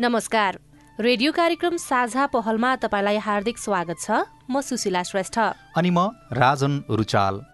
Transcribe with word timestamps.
नमस्कार। 0.00 0.58
रेडियो 1.00 1.32
कार्यक्रम 1.32 1.76
साझा 1.76 2.26
पहलमा 2.26 2.76
तपाईँलाई 2.76 3.16
हार्दिक 3.16 3.58
स्वागत 3.58 3.96
छ। 4.00 4.10
म 4.50 4.60
सुशीला 4.60 5.02
श्रेष्ठ। 5.02 5.38
अनि 5.76 5.90
म 5.90 5.98
राजन 6.32 6.84
रुचाल। 6.90 7.53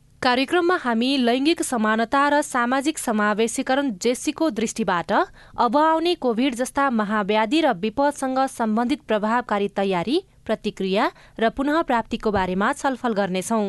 कार्यक्रममा 0.21 0.75
हामी 0.77 1.07
लैङ्गिक 1.19 1.61
समानता 1.63 2.19
र 2.29 2.41
सामाजिक 2.43 2.97
समावेशीकरण 2.99 3.87
जेसीको 3.97 4.49
दृष्टिबाट 4.51 5.11
अब 5.57 5.77
आउने 5.77 6.13
कोभिड 6.15 6.55
जस्ता 6.55 6.89
महाव्याधि 6.91 7.61
र 7.61 7.71
विपदसँग 7.77 8.37
सम्बन्धित 8.49 9.01
प्रभावकारी 9.07 9.67
तयारी 9.75 10.17
प्रतिक्रिया 10.45 11.07
र 11.39 11.49
पुनः 11.51 11.81
प्राप्तिको 11.83 12.31
बारेमा 12.31 12.67
छलफल 12.73 13.13
गर्नेछौ। 13.13 13.59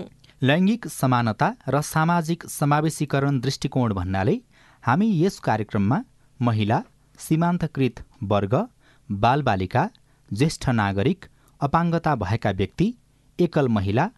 लैङ्गिक 0.43 0.89
समानता 0.91 1.49
र 1.69 1.81
सामाजिक 1.85 2.45
समावेशीकरण 2.51 3.41
दृष्टिकोण 3.41 3.95
भन्नाले 3.95 4.37
हामी 4.83 5.11
यस 5.23 5.39
कार्यक्रममा 5.49 6.03
महिला 6.41 6.83
सीमान्तकृत 7.19 8.05
वर्ग 8.35 8.59
बालबालिका 9.09 9.87
ज्येष्ठ 10.29 10.69
नागरिक 10.77 11.33
अपाङ्गता 11.61 12.15
भएका 12.19 12.55
व्यक्ति 12.61 12.93
एकल 13.39 13.75
महिला 13.79 14.09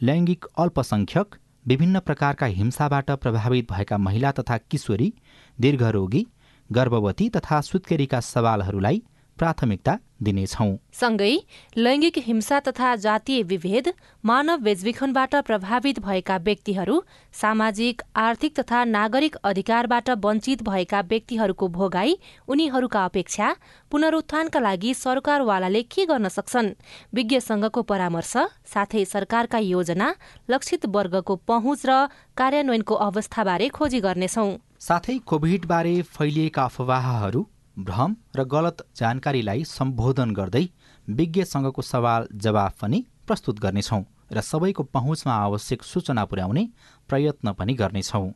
लैङ्गिक 0.00 0.52
अल्पसंख्यक 0.58 1.41
विभिन्न 1.66 1.98
प्रकारका 2.00 2.46
हिंसाबाट 2.46 3.10
प्रभावित 3.10 3.72
भएका 3.72 3.98
महिला 3.98 4.30
तथा 4.32 4.56
किशोरी 4.70 5.12
दीर्घरोगी 5.60 6.26
गर्भवती 6.70 7.28
तथा 7.28 7.60
सुत्केरीका 7.60 8.20
सवालहरूलाई 8.20 9.02
प्राथमिकता 9.38 9.98
दिनेछौँ। 10.22 10.78
सँगै 10.92 11.34
लैङ्गिक 11.76 12.18
हिंसा 12.18 12.58
तथा 12.60 12.94
जातीय 12.96 13.42
विभेद 13.42 13.92
मानव 14.24 14.58
बेचबिखनबाट 14.58 15.34
प्रभावित 15.46 15.98
भएका 16.00 16.36
व्यक्तिहरू 16.38 17.02
सामाजिक 17.34 18.02
आर्थिक 18.16 18.58
तथा 18.58 18.84
नागरिक 18.86 19.36
अधिकारबाट 19.44 20.10
वञ्चित 20.24 20.62
भएका 20.62 21.00
व्यक्तिहरूको 21.10 21.68
भोगाई 21.68 22.14
उनीहरूका 22.48 23.04
अपेक्षा 23.04 23.54
पुनरुत्थानका 23.90 24.60
लागि 24.60 24.94
सरकारवालाले 24.94 25.82
के 25.84 26.06
गर्न 26.06 26.28
सक्छन्? 26.28 26.68
विज्ञसँगको 27.14 27.82
परामर्श 27.82 28.34
साथै 28.74 29.04
सरकारका 29.04 29.58
योजना 29.58 30.14
लक्षित 30.50 30.86
वर्गको 30.86 31.36
पहुँच 31.48 31.82
र 31.86 32.06
कार्यान्वयनको 32.36 32.94
अवस्थाबारे 33.08 33.68
खोजी 33.68 34.00
गर्नेछौ। 34.00 34.46
साथै 34.80 35.18
कोभिडबारे 35.26 35.94
फैलिएका 36.14 36.62
अफवाहहरू 36.64 37.42
भ्रम 37.78 38.16
र 38.36 38.44
गलत 38.44 38.82
जानकारीलाई 38.96 39.64
सम्बोधन 39.64 40.30
गर्दै 40.30 40.64
विज्ञसँगको 41.08 41.82
सवाल 41.82 42.28
जवाफ 42.36 42.80
पनि 42.80 43.04
प्रस्तुत 43.26 43.60
गर्नेछौँ 43.60 44.02
र 44.32 44.40
सबैको 44.40 44.82
पहुँचमा 44.92 45.34
आवश्यक 45.34 45.82
सूचना 45.82 46.24
पुर्याउने 46.24 46.68
प्रयत्न 47.08 47.52
पनि 47.52 47.74
गर्नेछौँ। 47.74 48.32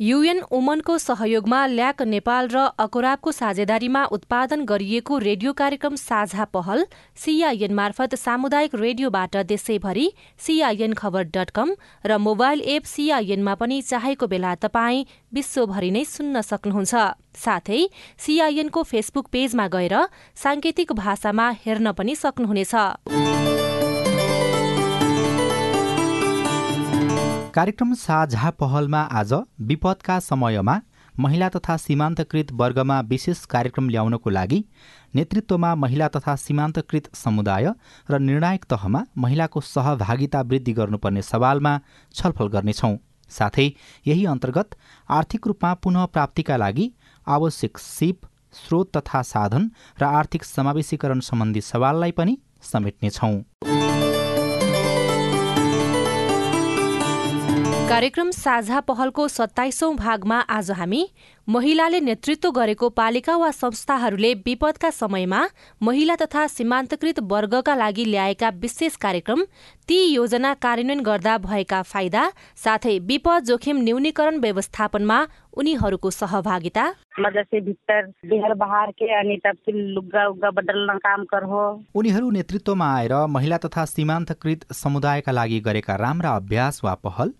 युएन 0.00 0.40
ओमनको 0.52 0.96
सहयोगमा 0.98 1.58
ल्याक 1.66 2.02
नेपाल 2.04 2.48
र 2.48 2.64
अकोराबको 2.78 3.32
साझेदारीमा 3.32 4.02
उत्पादन 4.12 4.64
गरिएको 4.64 5.18
रेडियो 5.18 5.52
कार्यक्रम 5.52 5.94
साझा 5.96 6.44
पहल 6.52 6.84
सिआइएन 7.16 7.74
मार्फत 7.74 8.14
सामुदायिक 8.16 8.74
रेडियोबाट 8.74 9.36
देशैभरि 9.46 10.06
सिआइएन 10.40 10.92
खबर 10.92 11.22
डट 11.32 11.50
कम 11.50 11.74
र 12.04 12.18
मोबाइल 12.18 12.60
एप 12.76 12.84
सिआइएनमा 12.84 13.54
पनि 13.56 13.80
चाहेको 13.82 14.26
बेला 14.26 14.54
तपाईँ 14.60 15.04
विश्वभरि 15.32 15.90
नै 15.90 16.04
सुन्न 16.06 16.40
सक्नुहुन्छ। 16.42 16.94
साथै 17.36 17.80
सिआइएनको 18.20 18.82
फेसबुक 18.84 19.26
पेजमा 19.32 19.68
गएर 19.70 19.96
साङ्केतिक 20.36 20.92
भाषामा 20.92 21.50
हेर्न 21.64 21.92
पनि 21.92 22.14
सक्नुहुनेछ। 22.16 23.45
कार्यक्रम 27.56 27.92
साझा 27.94 28.50
पहलमा 28.60 29.00
आज 29.18 29.32
विपदका 29.68 30.18
समयमा 30.20 30.74
महिला 31.20 31.48
तथा 31.48 31.76
सीमान्तकृत 31.76 32.52
वर्गमा 32.52 32.98
विशेष 33.12 33.44
कार्यक्रम 33.54 33.88
ल्याउनको 33.90 34.30
लागि 34.30 34.58
नेतृत्वमा 35.14 35.74
महिला 35.74 36.08
तथा 36.16 36.34
सीमान्तकृत 36.36 37.08
समुदाय 37.14 37.72
र 38.10 38.18
निर्णायक 38.18 38.64
तहमा 38.70 39.04
महिलाको 39.18 39.60
सहभागिता 39.62 40.40
वृद्धि 40.42 40.72
गर्नुपर्ने 40.72 41.22
सवालमा 41.22 41.78
छलफल 42.14 42.48
गर्नेछौँ। 42.56 42.94
साथै 43.30 43.68
यही 44.06 44.26
अन्तर्गत 44.26 44.76
आर्थिक 45.08 45.46
रूपमा 45.46 45.74
पुनः 45.80 46.06
प्राप्तिका 46.12 46.56
लागि 46.56 46.90
आवश्यक 47.26 47.78
सिप 47.78 48.26
स्रोत 48.60 48.96
तथा 48.96 49.22
साधन 49.32 49.70
र 50.00 50.14
आर्थिक 50.14 50.44
समावेशीकरण 50.46 51.20
सम्बन्धी 51.32 51.60
सवाललाई 51.72 52.12
पनि 52.20 52.38
समेट्नेछौँ। 52.72 53.34
कार्यक्रम 57.88 58.30
साझा 58.30 58.78
पहलको 58.82 59.26
सत्ताइसौं 59.28 59.94
भागमा 59.96 60.38
आज 60.50 60.70
हामी 60.70 61.02
महिलाले 61.48 62.00
नेतृत्व 62.00 62.50
गरेको 62.50 62.88
पालिका 62.90 63.36
वा 63.36 63.50
संस्थाहरूले 63.52 64.32
विपदका 64.46 64.90
समयमा 64.90 65.42
महिला 65.80 66.16
तथा 66.22 66.46
सीमान्तकृत 66.48 67.20
वर्गका 67.32 67.74
लागि 67.74 68.04
ल्याएका 68.04 68.48
विशेष 68.64 68.96
कार्यक्रम 69.04 69.44
ती 69.88 69.98
योजना 70.04 70.52
कार्यान्वयन 70.66 71.02
गर्दा 71.10 71.36
भएका 71.46 71.82
फाइदा 71.84 72.26
साथै 72.64 72.98
विपद 73.06 73.44
जोखिम 73.52 73.82
न्यूनीकरण 73.82 74.40
व्यवस्थापनमा 74.40 75.20
उनीहरूको 75.56 76.10
सहभागिता। 76.10 76.90
मदरसे 77.20 77.60
भित्र 77.70 78.02
बिहार 78.28 78.54
बहार 78.64 78.90
के 78.98 79.12
अनि 79.20 79.36
तब 79.46 79.72
लुगा 79.94 80.26
उग्गा 80.28 80.50
बदल्न 80.58 80.98
काम 81.06 81.24
कर 81.30 81.44
हो 81.54 81.62
उनीहरू 81.94 82.30
नेतृत्वमा 82.32 82.92
आएर 82.98 83.14
महिला 83.38 83.58
तथा 83.64 83.84
सीमान्तकृत 83.94 84.72
समुदायका 84.82 85.32
लागि 85.32 85.60
गरेका 85.70 85.96
राम्रा 86.06 86.36
अभ्यास 86.36 86.84
वा 86.84 86.94
पहल 87.06 87.32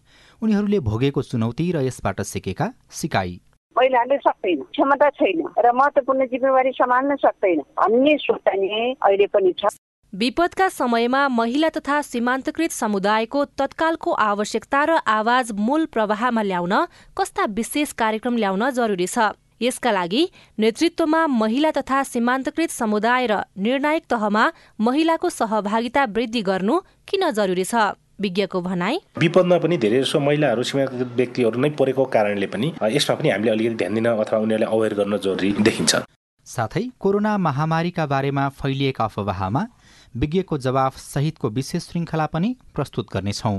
उनीहरूले 0.43 0.81
भोगेको 0.81 1.22
चुनौती 1.22 1.72
र 1.72 1.87
यसबाट 1.87 2.21
सिकेका 2.22 2.72
सिकाई 2.91 3.41
महिलाले 3.77 4.16
सक्दैन 4.19 4.60
क्षमता 4.72 5.09
छैन 5.10 5.43
र 5.59 5.72
महत्वपूर्ण 5.72 6.27
जिम्मेवारी 6.27 6.71
सम्हाल्न 6.72 7.16
सक्दैन। 7.16 7.60
भन्ने 7.81 8.16
सोचाइ 8.19 8.94
अहिले 8.97 9.26
पनि 9.26 9.53
छ। 9.53 9.76
विपदका 10.12 10.69
समयमा 10.69 11.28
महिला 11.28 11.69
तथा 11.69 12.00
सीमान्तकृत 12.03 12.71
समुदायको 12.72 13.44
तत्कालको 13.60 14.12
आवश्यकता 14.12 14.84
र 14.84 14.91
आवाज 15.05 15.53
मूल 15.53 15.84
प्रवाहमा 15.93 16.43
ल्याउन 16.43 16.75
कस्ता 17.19 17.44
विशेष 17.53 17.93
कार्यक्रम 17.93 18.37
ल्याउन 18.37 18.71
जरुरी 18.71 19.06
छ? 19.06 19.37
यसका 19.62 19.91
लागि 19.91 20.22
नेतृत्वमा 20.59 21.26
महिला 21.26 21.71
तथा 21.71 22.03
सीमान्तकृत 22.03 22.71
समुदाय 22.71 23.26
र 23.26 23.44
निर्णायक 23.59 24.05
तहमा 24.09 24.44
महिलाको 24.81 25.28
सहभागिता 25.28 26.05
वृद्धि 26.16 26.43
गर्नु 26.43 26.81
किन 27.09 27.31
जरुरी 27.31 27.65
छ? 27.65 27.97
विज्ञको 28.21 28.60
भनाई। 28.62 28.99
विपदमा 29.19 29.59
पनि 29.59 29.77
धेरै 29.77 30.00
जसो 30.03 30.21
महिलाहरू 30.21 30.62
सीमाकृत 30.62 31.12
व्यक्तिहरू 31.16 31.60
नै 31.60 31.71
परेको 31.78 32.04
कारणले 32.15 32.47
पनि 32.47 32.72
यसमा 32.93 33.16
पनि 33.16 33.28
हामीले 33.31 33.50
अलिकति 33.50 33.77
ध्यान 33.77 33.94
दिन 33.94 34.06
अथवा 34.06 34.38
उनीहरूले 34.38 34.66
अवेर 34.77 34.94
गर्न 34.94 35.19
जरुरी 35.19 35.53
देखिन्छ। 35.60 36.03
साथै 36.47 36.84
कोरोना 37.00 37.37
महामारीका 37.38 38.06
बारेमा 38.06 38.49
फैलिएका 38.59 39.05
अफवाहमा 39.05 39.66
विज्ञको 40.16 40.58
जवाफ 40.58 40.99
सहितको 40.99 41.49
विशेष 41.50 41.82
श्रृङ्खला 41.82 42.26
पनि 42.26 42.56
प्रस्तुत 42.75 43.06
गर्नेछौँ। 43.14 43.56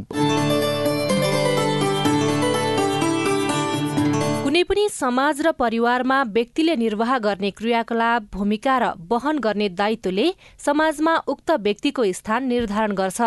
पनि 4.67 4.87
समाज 4.91 5.41
र 5.41 5.51
परिवारमा 5.53 6.21
व्यक्तिले 6.29 6.75
निर्वाह 6.75 7.17
गर्ने 7.19 7.51
क्रियाकलाप 7.51 8.23
भूमिका 8.33 8.77
र 8.77 8.85
वहन 9.09 9.39
गर्ने 9.39 9.67
दायित्वले 9.71 10.25
समाजमा 10.59 11.13
उक्त 11.27 11.51
व्यक्तिको 11.63 12.03
स्थान 12.13 12.47
निर्धारण 12.47 12.91
गर्छ। 12.91 13.21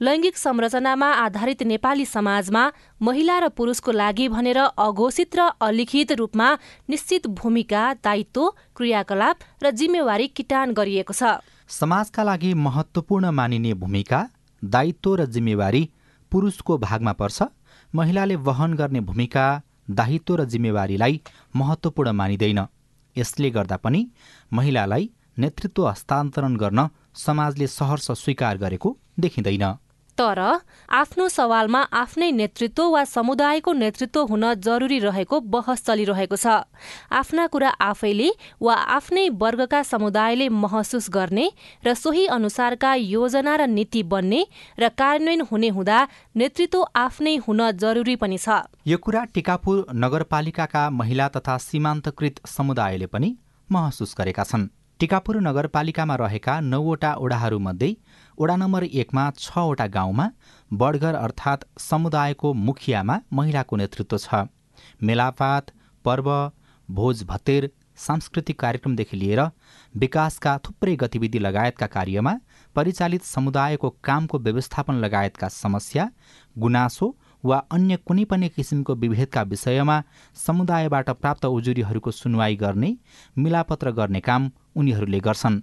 लैङ्गिक 0.00 0.36
संरचनामा 0.36 1.08
आधारित 1.22 1.62
नेपाली 1.62 2.04
समाजमा 2.04 2.62
महिला 3.00 3.38
र 3.38 3.48
पुरुषको 3.48 3.92
लागि 3.92 4.28
भनेर 4.28 4.58
अघोषित 4.58 5.36
र 5.36 5.48
अलिखित 5.60 6.12
रूपमा 6.18 6.48
निश्चित 6.90 7.26
भूमिका 7.38 7.82
दायित्व 8.00 8.48
क्रियाकलाप 8.76 9.36
र 9.62 9.70
जिम्मेवारी 9.72 10.26
किटान 10.28 10.72
गरिएको 10.72 11.12
छ। 11.12 11.44
समाजका 11.68 12.22
लागि 12.22 12.54
महत्त्वपूर्ण 12.58 13.30
मानिने 13.30 13.74
भूमिका 13.76 14.20
दायित्व 14.62 15.14
र 15.14 15.26
जिम्मेवारी 15.28 15.82
पुरुषको 16.32 16.78
भागमा 16.78 17.12
पर्छ। 17.12 17.42
महिलाले 17.94 18.36
वहन 18.40 18.74
गर्ने 18.74 19.00
भूमिका 19.00 19.46
दायित्व 19.94 20.36
र 20.36 20.44
जिम्मेवारीलाई 20.44 21.20
महत्त्वपूर्ण 21.56 22.12
मानिँदैन। 22.12 22.60
यसले 23.16 23.50
गर्दा 23.50 23.76
पनि 23.76 24.00
महिलालाई 24.52 25.10
नेतृत्व 25.38 25.88
हस्तान्तरण 25.88 26.56
गर्न 26.56 26.88
समाजले 27.14 27.66
सहर्ष 27.66 28.10
स्वीकार 28.10 28.58
गरेको 28.58 28.96
देखिँदैन। 29.20 29.64
तर 30.18 30.38
आफ्नो 30.92 31.28
सवालमा 31.28 31.80
आफ्नै 31.92 32.30
नेतृत्व 32.32 32.88
वा 32.92 33.02
समुदायको 33.04 33.72
नेतृत्व 33.74 34.20
हुन 34.24 34.44
जरुरी 34.56 34.98
रहेको 34.98 35.40
बहस 35.48 35.84
चलिरहेको 35.86 36.36
छ। 36.36 36.46
आफ्ना 37.10 37.46
कुरा 37.46 37.70
आफैले 37.82 38.28
वा 38.60 38.74
आफ्नै 38.96 39.28
वर्गका 39.40 39.82
समुदायले 39.82 40.48
महसुस 40.56 41.08
गर्ने 41.10 41.46
र 41.86 41.94
सोही 41.94 42.26
अनुसारका 42.28 42.94
योजना 42.94 43.56
र 43.56 43.66
नीति 43.68 44.02
बन्ने 44.12 44.40
र 44.78 44.88
कार्यान्वयन 44.94 45.40
हुने 45.50 45.68
हुँदा 45.70 45.98
नेतृत्व 46.36 46.84
आफ्नै 46.96 47.36
हुन 47.46 47.70
जरुरी 47.78 48.16
पनि 48.16 48.38
छ। 48.38 48.68
यो 48.86 48.98
कुरा 48.98 49.24
टिकापुर 49.34 49.86
नगरपालिकाका 49.96 50.84
महिला 50.92 51.28
तथा 51.28 51.56
सीमान्तकृत 51.62 52.46
समुदायले 52.48 53.06
पनि 53.06 53.36
महसुस 53.68 54.14
गरेका 54.18 54.44
छन्। 54.44 54.68
टिकापुर 55.00 55.36
नगरपालिकामा 55.40 56.14
रहेका 56.16 56.54
नौवटा 56.62 57.10
ओडाहरूमध्ये 57.18 57.88
ओडा 58.38 58.56
नम्बर 58.56 58.84
एकमा 58.84 59.30
छवटा 59.38 59.86
गाउँमा 59.86 60.30
बडघर 60.70 61.14
अर्थात् 61.14 61.64
समुदायको 61.80 62.52
मुखियामा 62.54 63.18
महिलाको 63.32 63.76
नेतृत्व 63.76 64.18
छ। 64.18 64.44
मेलापात 65.02 65.70
पर्व 66.04 66.28
भोज 66.88 67.22
भत्तेर 67.24 67.70
सांस्कृतिक 67.96 68.58
कार्यक्रमदेखि 68.60 69.16
लिएर 69.16 69.40
विकासका 69.94 70.56
थुप्रै 70.58 70.94
गतिविधि 70.96 71.38
लगायतका 71.38 71.86
कार्यमा 71.86 72.32
परिचालित 72.76 73.22
समुदायको 73.24 73.90
कामको 74.04 74.38
व्यवस्थापन 74.38 74.94
लगायतका 74.94 75.48
समस्या 75.48 76.08
गुनासो 76.56 77.16
वा 77.44 77.58
अन्य 77.70 77.96
कुनै 78.06 78.24
पनि 78.24 78.48
किसिमको 78.48 78.94
विभेदका 78.94 79.42
विषयमा 79.42 80.02
समुदायबाट 80.36 81.10
प्राप्त 81.10 81.44
उजुरीहरूको 81.46 82.10
सुनवाई 82.10 82.56
गर्ने 82.56 82.96
मिलापत्र 83.38 83.90
गर्ने 83.90 84.20
काम 84.20 84.50
उनीहरूले 84.76 85.20
गर्छन्। 85.20 85.60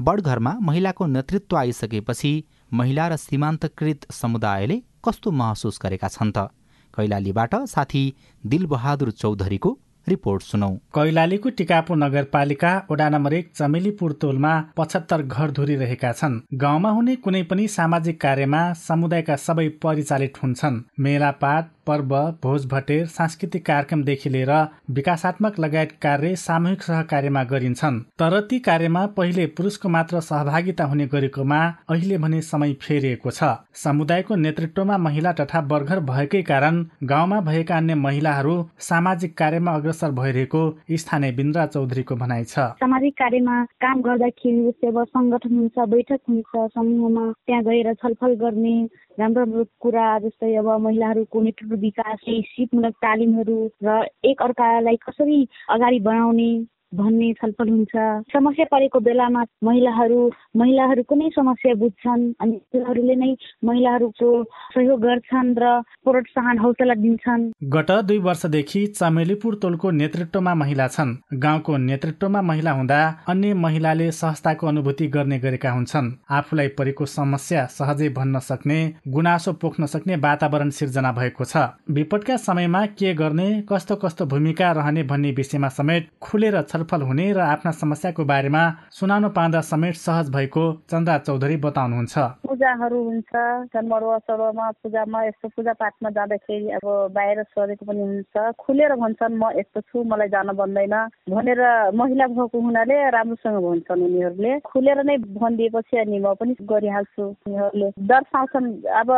बडघरमा 0.00 0.52
महिलाको 0.62 1.06
नेतृत्व 1.06 1.56
आइसकेपछि 1.56 2.44
महिला 2.72 3.08
र 3.08 3.16
सीमान्तकृत 3.16 4.06
समुदायले 4.12 4.76
कस्तो 5.04 5.30
महसुस 5.30 5.78
गरेका 5.82 6.08
छन् 6.08 6.32
त? 6.32 6.48
कैलालीबाट 6.94 7.54
साथी 7.54 8.02
दिलबहादुर 8.46 9.10
चौधरीको 9.10 9.78
रिपोर्ट 10.08 10.42
सुनौ। 10.42 10.70
कैलालीको 10.94 11.48
टिकापुर 11.50 11.96
नगरपालिका 11.96 12.70
वडा 12.90 13.08
नम्बर 13.08 13.32
एक 13.32 13.52
चमेलीपुर 13.56 14.12
तोलमा 14.12 14.52
पचहत्तर 14.76 15.22
घर 15.22 15.50
धुरिरहेका 15.50 16.12
छन्। 16.12 16.40
गाउँमा 16.54 16.90
हुने 16.90 17.16
कुनै 17.16 17.42
पनि 17.42 17.68
सामाजिक 17.68 18.20
कार्यमा 18.20 18.62
समुदायका 18.72 19.36
सबै 19.36 19.68
परिचालित 19.68 20.42
हुन्छन्। 20.42 20.80
मेलापात 21.00 21.70
पर्व 21.86 22.14
भोज 22.42 22.66
भटेर 22.66 23.06
सांस्कृतिक 23.08 23.64
कार्यक्रमदेखि 23.66 24.30
लिएर 24.30 24.52
विकासात्मक 24.90 25.58
लगायत 25.60 25.92
कार्य 26.02 26.36
सामूहिक 26.36 26.82
सहकार्यमा 26.82 27.42
गरिन्छन्। 27.44 28.00
तर 28.20 28.40
ती 28.40 28.58
कार्यमा 28.60 29.04
पहिले 29.16 29.46
पुरुषको 29.56 29.88
मात्र 29.88 30.20
सहभागिता 30.20 30.84
हुने 30.84 31.06
गरेकोमा 31.06 31.60
अहिले 31.90 32.18
भने 32.18 32.40
समय 32.42 32.72
फेरिएको 32.82 33.30
छ। 33.30 33.50
समुदायको 33.74 34.34
नेतृत्वमा 34.36 34.96
महिला 34.98 35.32
तथा 35.40 35.60
बर्गर 35.70 36.00
भएकै 36.10 36.42
कारण 36.42 36.84
गाउँमा 37.04 37.40
भएका 37.40 37.76
अन्य 37.76 37.94
महिलाहरू 37.96 38.54
सामाजिक 38.88 39.36
कार्यमा 39.38 39.74
अग्रसर 39.74 40.10
भइरहेको 40.20 40.62
स्थानीय 40.96 41.32
बिन्द्रा 41.32 41.66
चौधरीको 41.66 42.16
भनाइ 42.16 42.44
छ। 42.44 42.58
सामाजिक 42.80 43.14
कार्यमा 43.18 43.62
काम 43.82 44.02
गर्दाखेरि 44.02 44.64
जस्तै 44.66 44.90
सङ्गठन 45.10 45.54
हुन्छ 45.58 45.88
बैठक 45.90 46.20
हुन्छ 46.28 46.66
समूहमा 46.74 47.30
त्यहाँ 47.46 47.62
गएर 47.64 47.92
छलफल 47.94 48.34
गर्ने 48.42 48.74
राम्रो 49.18 49.44
राम्रो 49.44 49.64
कुरा 49.80 50.06
जस्तै 50.18 50.54
अब 50.56 50.68
महिलाहरूको 50.80 51.40
विकास 51.76 52.18
सिपमूलक 52.24 52.94
तालिमहरू 52.96 53.58
र 53.84 54.02
एक 54.24 54.42
अर्कालाई 54.42 54.96
कसरी 54.96 55.46
अगाडि 55.68 56.00
बढाउने 56.00 56.50
भन्ने 56.94 57.32
छलफल 57.32 57.68
हुन्छ। 57.68 57.94
समस्या 58.32 58.64
परेको 58.70 59.00
बेलामा 59.00 59.42
महिलाहरू 59.64 60.20
महिलाहरूको 60.56 61.14
नै 61.14 61.28
समस्या 61.30 61.74
बुझ्छन् 61.74 62.22
अनि 62.40 62.56
महिलाहरूले 62.56 63.14
नै 63.14 63.30
महिलाहरूको 63.64 64.28
सहयोग 64.74 65.00
गर्छन् 65.00 65.54
र 65.58 65.64
प्रोत्साहन 66.04 66.58
हौसला 66.58 66.94
दिन्छन्। 66.94 67.42
गत 67.74 67.90
दुई 68.06 68.18
वर्षदेखि 68.18 68.86
चमेलीपुर 68.98 69.58
टोलको 69.62 69.90
नेतृत्वमा 69.90 70.54
महिला 70.54 70.86
छन्। 70.88 71.16
गाउँको 71.34 71.76
नेतृत्वमा 71.78 72.40
महिला 72.42 72.72
हुँदा 72.72 73.00
अन्य 73.28 73.54
महिलाले 73.54 74.10
सहजताको 74.12 74.66
अनुभूति 74.66 75.06
गर्ने 75.08 75.38
गरेका 75.38 75.70
हुन्छन्। 75.70 76.12
आफूलाई 76.30 76.68
परेको 76.78 77.06
समस्या 77.08 77.64
सहजै 77.70 78.08
भन्न 78.10 78.38
सक्ने 78.40 78.78
गुनासो 79.08 79.52
पोख्न 79.52 79.86
सक्ने 79.86 80.16
वातावरण 80.18 80.70
सिर्जना 80.70 81.12
भएको 81.12 81.44
छ। 81.44 81.56
विपदका 81.90 82.36
समयमा 82.38 82.84
के 82.98 83.14
गर्ने 83.14 83.48
कस्तो 83.70 83.96
कस्तो 83.96 84.26
भूमिका 84.26 84.70
रहने 84.72 85.02
भन्ने 85.02 85.30
विषयमा 85.32 85.68
समेत 85.70 86.08
खुलेर 86.20 86.60
छलफल 86.80 87.02
हुने 87.02 87.32
र 87.32 87.40
आफ्ना 87.44 87.70
समस्याको 87.76 88.24
बारेमा 88.24 88.62
सुनाउन 88.90 89.28
पाउँदा 89.36 89.60
समेत 89.60 89.94
सहज 89.96 90.30
भएको 90.32 90.62
चन्द्रा 90.88 91.16
चौधरी 91.28 91.56
बताउनुहुन्छ। 91.60 92.14
पूजाहरू 92.48 92.98
हुन्छ 93.04 93.32
जन्मरुवा 93.68 94.16
सरुवामा 94.24 94.66
पूजामा 94.80 95.18
यस्तो 95.24 95.48
पूजापाठमा 95.56 96.10
जाँदाखेरि 96.10 96.68
अब 96.80 96.86
बाहिर 97.12 97.42
सरेको 97.52 97.84
पनि 97.84 98.00
हुन्छ। 98.00 98.34
खुलेर 98.56 98.94
भन्छन् 98.96 99.36
म 99.36 99.50
यस्तो 99.60 99.80
छु 99.80 100.04
मलाई 100.08 100.28
जान 100.32 100.48
बन्दैन 100.56 100.96
भनेर 101.28 101.60
महिला 101.92 102.26
भएको 102.32 102.56
हुनाले 102.56 102.96
राम्रोसँग 103.12 103.60
भन्छन् 103.60 104.04
उनीहरूले। 104.08 104.52
खुलेर 104.64 105.04
नै 105.04 105.16
भनिदिएपछि 105.36 105.96
अनि 106.00 106.18
म 106.18 106.32
पनि 106.40 106.56
गरिहाल्छु 106.64 107.24
उनीहरूले। 107.44 107.88
दर्शाउँछन् 108.08 108.68
अब 108.88 109.10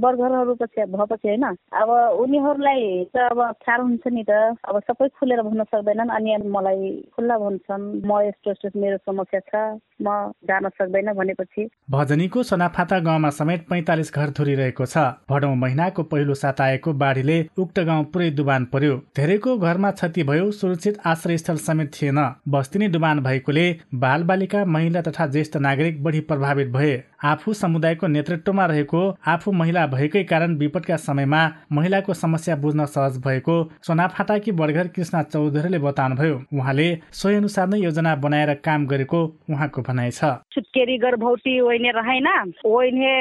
बर्गरहरू 0.00 0.54
पछि 0.56 0.88
भएपछि 0.88 1.28
होइन। 1.28 1.44
अब 1.44 1.88
उनीहरूलाई 2.24 2.80
त 3.12 3.28
अब 3.28 3.40
ख्याल 3.60 3.80
हुन्छ 3.80 4.04
नि 4.08 4.24
त। 4.24 4.56
अब 4.64 4.80
सबै 4.88 5.08
खुलेर 5.20 5.42
भन्न 5.42 5.64
सक्दैनन् 5.68 6.14
अनि 6.16 6.30
मलाई 6.50 6.90
खुल्ला 7.10 7.36
भन्छन् 7.38 7.84
म 8.06 8.20
यस्तो 8.22 8.50
यस्तो 8.50 8.80
मेरो 8.80 8.96
समस्या 9.02 9.40
छ। 9.40 9.80
म 10.02 10.32
जान 10.48 10.68
सक्दैन 10.70 11.12
भनेपछि। 11.12 11.68
भजनीको 11.90 12.42
सोनाफाता 12.42 12.98
गाउँमा 13.00 13.30
समेत 13.30 13.66
पैँतालिस 13.68 14.14
घर 14.14 14.30
धुरिरहेको 14.30 14.86
छ। 14.86 14.98
भडौँ 15.30 15.54
महिनाको 15.56 16.02
पहिलो 16.02 16.34
साता 16.34 16.64
आएको 16.64 16.92
बाढीले 16.92 17.38
उक्त 17.58 17.80
गाउँ 17.80 18.04
पुरै 18.12 18.30
डुबान 18.30 18.64
पर्यो। 18.72 18.96
धेरैको 19.16 19.56
घरमा 19.58 19.90
क्षति 19.90 20.22
भयो 20.22 20.50
सुरक्षित 20.50 20.98
आश्रय 21.06 21.38
स्थल 21.38 21.56
समेत 21.58 21.92
थिएन। 21.92 22.18
बस्ती 22.48 22.78
नै 22.78 22.88
डुबान 22.88 23.20
भएकोले 23.20 23.66
बाल 23.94 24.22
बालिका 24.24 24.64
महिला 24.66 25.00
तथा 25.02 25.26
ज्येष्ठ 25.26 25.56
नागरिक 25.58 26.02
बढी 26.02 26.20
प्रभावित 26.20 26.68
भए। 26.68 27.02
आफू 27.24 27.52
समुदायको 27.52 28.06
नेतृत्वमा 28.06 28.66
रहेको 28.66 29.00
आफू 29.28 29.52
महिला 29.52 29.86
भएकै 29.86 30.22
कारण 30.24 30.54
विपदका 30.56 30.96
समयमा 30.96 31.40
महिलाको 31.72 32.14
समस्या 32.14 32.56
बुझ्न 32.56 32.84
सहज 32.86 33.18
भएको 33.18 33.56
सोनाफाटाकी 33.86 34.52
बडघर 34.52 34.88
कृष्ण 34.88 35.22
चौधरीले 35.22 35.78
बताउनुभयो। 35.78 36.40
उहाँले 36.54 36.88
सोही 37.12 37.36
अनुसार 37.36 37.66
नै 37.68 37.78
योजना 37.78 38.14
बनाएर 38.18 38.54
काम 38.64 38.86
गरेको 38.86 39.20
उहाँको 39.50 39.82
भनाइ 39.82 40.10
छ। 40.10 40.30
छुटकेरी 40.52 40.96
गर्भवती 40.98 41.58
ओइने 41.60 41.90
रहे 41.92 42.18
ना 42.20 42.34
ओइने 42.66 43.12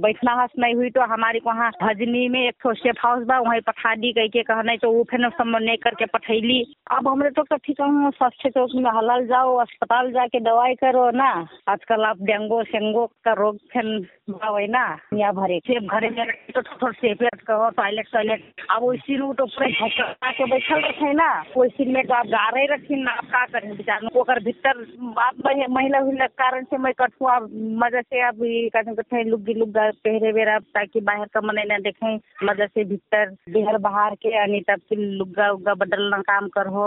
बैठना 0.00 0.32
हस 0.42 0.50
नहीं 0.58 0.74
हुई 0.74 0.90
तो 0.90 1.00
हमारे 1.12 1.40
वहाँ 1.46 1.70
भजनी 1.82 2.28
में 2.28 2.40
एक 2.40 2.54
ठो 2.62 2.74
सेफ 2.76 3.04
हाउस 3.04 3.24
बा 3.26 3.38
वहीं 3.40 3.60
पठा 3.66 3.94
दी 3.96 4.12
कह 4.12 4.26
के 4.28 4.42
कहना 4.42 4.76
तो 4.82 4.92
वो 4.92 5.02
फिर 5.10 5.28
समन्वय 5.30 5.76
करके 5.84 6.06
पठैली। 6.12 6.60
अब 6.92 7.08
हमरे 7.08 7.30
तो 7.30 7.42
ठीक 7.56 7.80
है 7.80 8.10
स्वास्थ्य 8.10 8.50
चौक 8.50 8.70
में 8.76 8.90
हलाल 8.90 9.26
जाओ 9.26 9.54
अस्पताल 9.58 10.10
जाके 10.12 10.40
दवाई 10.40 10.74
करो 10.76 11.10
ना। 11.16 11.30
आजकल 11.68 12.04
आप 12.04 12.22
डेंगू 12.22 12.62
सेंगो 12.64 13.06
का 13.24 13.32
रोग 13.40 13.56
फिर 13.72 13.86
भाव 14.30 14.58
ना 14.70 14.84
यहाँ 15.14 15.32
भरे। 15.34 15.58
सेफ 15.66 15.90
घरे 15.90 16.10
में 16.10 16.26
तो 16.54 16.62
थोड़ा 16.62 16.92
सेपरेट 16.92 17.40
करो 17.42 17.68
टॉयलेट 17.76 18.06
टॉयलेट। 18.12 18.64
अब 18.70 18.82
उसी 18.84 19.16
रूट 19.16 19.36
तो 19.38 19.46
पूरे 19.46 19.72
के 19.80 20.44
बैठल 20.50 20.82
रखे 20.84 21.12
ना 21.14 21.28
वैसी 21.56 21.84
में 21.92 22.02
तो 22.06 22.14
आप 22.14 22.26
गारे 22.28 22.66
रखी 22.72 22.99
ना 23.04 23.12
आप 23.12 23.26
का 23.32 23.44
करें 23.52 23.76
बेचार 23.76 24.06
ओकर 24.20 24.38
भीतर 24.44 24.80
आप 25.24 25.36
महिला 25.70 25.98
हुई 25.98 26.16
कारण 26.40 26.64
से 26.64 26.78
मैं 26.84 26.92
अब 27.34 27.48
मजा 27.82 28.00
से 28.00 28.20
अब 28.28 28.38
कठे 28.76 29.22
लुग्गी 29.30 29.54
लुग्गा 29.54 29.88
पहरे 30.06 30.32
बेरा 30.32 30.58
ताकि 30.76 31.00
बाहर 31.08 31.26
का 31.34 31.40
मने 31.46 31.64
न 31.70 31.80
देखे 31.82 32.14
मजा 32.46 32.66
से 32.66 32.84
भीतर 32.90 33.30
बिहार 33.52 33.78
बाहर 33.86 34.14
के 34.22 34.36
अनि 34.42 34.60
तब 34.68 34.80
फिर 34.88 34.98
लुग्गा 34.98 35.50
उग्गा 35.52 35.74
बदल्न 35.84 36.20
काम 36.30 36.48
कर 36.56 36.66
हो 36.76 36.86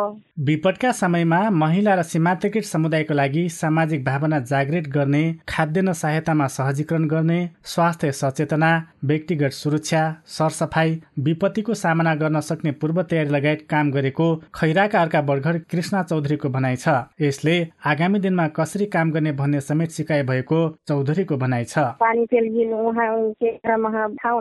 विपदका 0.49 0.91
समयमा 1.01 1.39
महिला 1.63 1.93
र 1.95 2.03
सीमान्तकृत 2.11 2.63
समुदायको 2.65 3.13
लागि 3.13 3.47
सामाजिक 3.51 4.03
भावना 4.05 4.39
जागृत 4.51 4.87
गर्ने 4.95 5.23
खाद्यान्न 5.49 5.93
सहायतामा 6.01 6.47
सहजीकरण 6.57 7.07
गर्ने 7.07 7.39
स्वास्थ्य 7.73 8.11
सचेतना 8.13 8.71
व्यक्तिगत 9.05 9.51
सुरक्षा 9.53 10.03
सरसफाई 10.37 10.99
विपत्तिको 11.27 11.73
सामना 11.75 12.15
गर्न 12.15 12.39
सक्ने 12.49 12.71
पूर्व 12.81 13.01
तयारी 13.03 13.29
लगायत 13.29 13.65
काम 13.69 13.91
गरेको 13.91 14.35
खैराका 14.55 15.01
अर्का 15.01 15.21
बर्घर 15.29 15.57
कृष्ण 15.71 16.02
चौधरीको 16.03 16.49
भनाइ 16.49 16.75
छ। 16.75 16.87
यसले 17.21 17.55
आगामी 17.85 18.19
दिनमा 18.19 18.47
कसरी 18.57 18.85
काम 18.95 19.11
गर्ने 19.11 19.31
भन्ने 19.33 19.59
समेत 19.61 19.89
सिकाइ 19.91 20.23
भएको 20.23 20.59
चौधरीको 20.87 21.37
भनाइ 21.37 21.63
छ। 21.65 21.77
पानी 21.99 22.25
के 22.25 22.39
लिए 22.39 22.65
वहाँ 22.73 23.09
उनके 23.15 23.49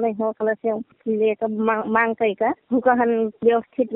नै 0.02 0.12
हो 0.20 0.32
लिएको 1.08 1.48
माग्छैका 1.92 2.50
कहन 2.74 3.10
व्यवस्थित 3.44 3.88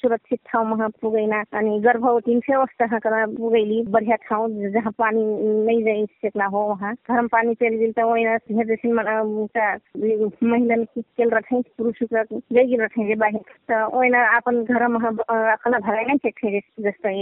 सुरक्षित 0.00 0.40
ठाउँमा 0.52 0.88
पुगेन 1.02 1.32
अनि 1.32 1.78
गर्भवती 1.84 2.34
अवस्थामा 2.54 3.24
पुगैली। 3.36 3.82
बढ़िया 3.88 4.16
ठाउँ 4.28 4.48
जहाँ 4.72 4.92
पानी 4.98 5.22
नै 5.66 5.80
जाइ 5.84 6.04
सेक्ला 6.22 6.46
हो 6.54 6.60
वहाँ 6.68 6.92
धर्म 7.10 7.26
पानी 7.34 7.54
चल 7.54 7.76
गिल 7.78 7.92
तो 7.98 8.08
वही 8.10 8.24
हेदेसिन 8.58 8.92
महिला 8.94 10.82
चल 10.84 11.30
रखे 11.30 11.60
पुरुष 11.78 12.02
रखे 12.12 13.04
जे 13.04 13.14
बाहिर 13.14 13.40
त 13.70 13.80
वही 13.94 14.10
अपन 14.36 14.62
घर 14.64 14.86
में 14.88 15.00
अपन 15.00 15.78
भगाई 15.78 16.04
नहीं 16.04 16.30
थे 16.30 16.60
जस्तै 16.84 17.13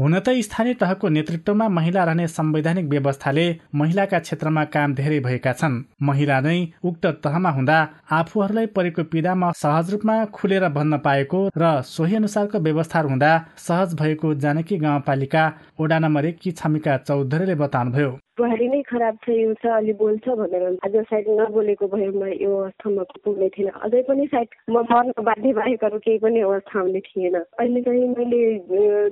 हुन 0.00 0.18
त 0.18 0.28
स्थानीय 0.40 0.74
तहको 0.74 1.08
नेतृत्वमा 1.08 1.68
महिला 1.68 2.04
रहने 2.04 2.26
संवैधानिक 2.28 2.86
व्यवस्थाले 2.86 3.46
महिलाका 3.74 4.18
क्षेत्रमा 4.18 4.64
काम 4.74 4.94
धेरै 4.94 5.20
भएका 5.20 5.52
छन्। 5.52 5.82
महिला 6.02 6.40
नै 6.40 6.58
उक्त 6.84 7.06
तहमा 7.24 7.50
हुँदा 7.50 7.78
आफूहरूलाई 8.12 8.66
परेको 8.76 9.02
पीडामा 9.12 9.50
सहज 9.56 9.90
रूपमा 9.92 10.16
खुलेर 10.34 10.68
भन्न 10.68 10.98
पाएको 10.98 11.40
र 11.58 11.64
सोही 11.86 12.14
अनुसारको 12.16 12.58
व्यवस्था 12.58 13.00
हुँदा 13.00 13.32
सहज 13.58 13.94
भएको 13.94 14.34
जानकी 14.44 14.76
गाउँपालिका 14.78 15.44
ओडा 15.80 15.98
नम्बर 15.98 16.24
एक 16.24 16.38
कि 16.42 16.50
छमिका 16.52 16.96
चौधरीले 16.98 17.54
बताउनुभयो। 17.54 18.10
बुहारी 18.38 18.66
नै 18.68 18.80
खराब 18.84 19.16
छ 19.24 19.32
यो 19.32 19.52
छ 19.60 19.66
अलि 19.74 19.92
बोल्छ 19.96 20.28
भनेर 20.38 20.64
आज 20.84 20.96
सायद 21.08 21.28
नबोलेको 21.36 21.86
भएमा 21.88 22.26
यो 22.36 22.50
अवस्थामा 22.56 23.02
पुग्ने 23.24 23.48
थिएन। 23.56 23.68
अझै 23.80 24.02
पनि 24.08 24.26
सायद 24.28 24.48
म 24.68 24.82
मर्न 24.92 25.24
बाध्य 25.28 25.52
बाहेकहरू 25.58 25.98
केही 26.04 26.18
पनि 26.20 26.40
अवस्था 26.44 26.80
हुने 26.80 27.00
थिएन। 27.06 27.36
अहिले 27.36 27.80
चाहिँ 27.86 28.08
मैले 28.12 28.40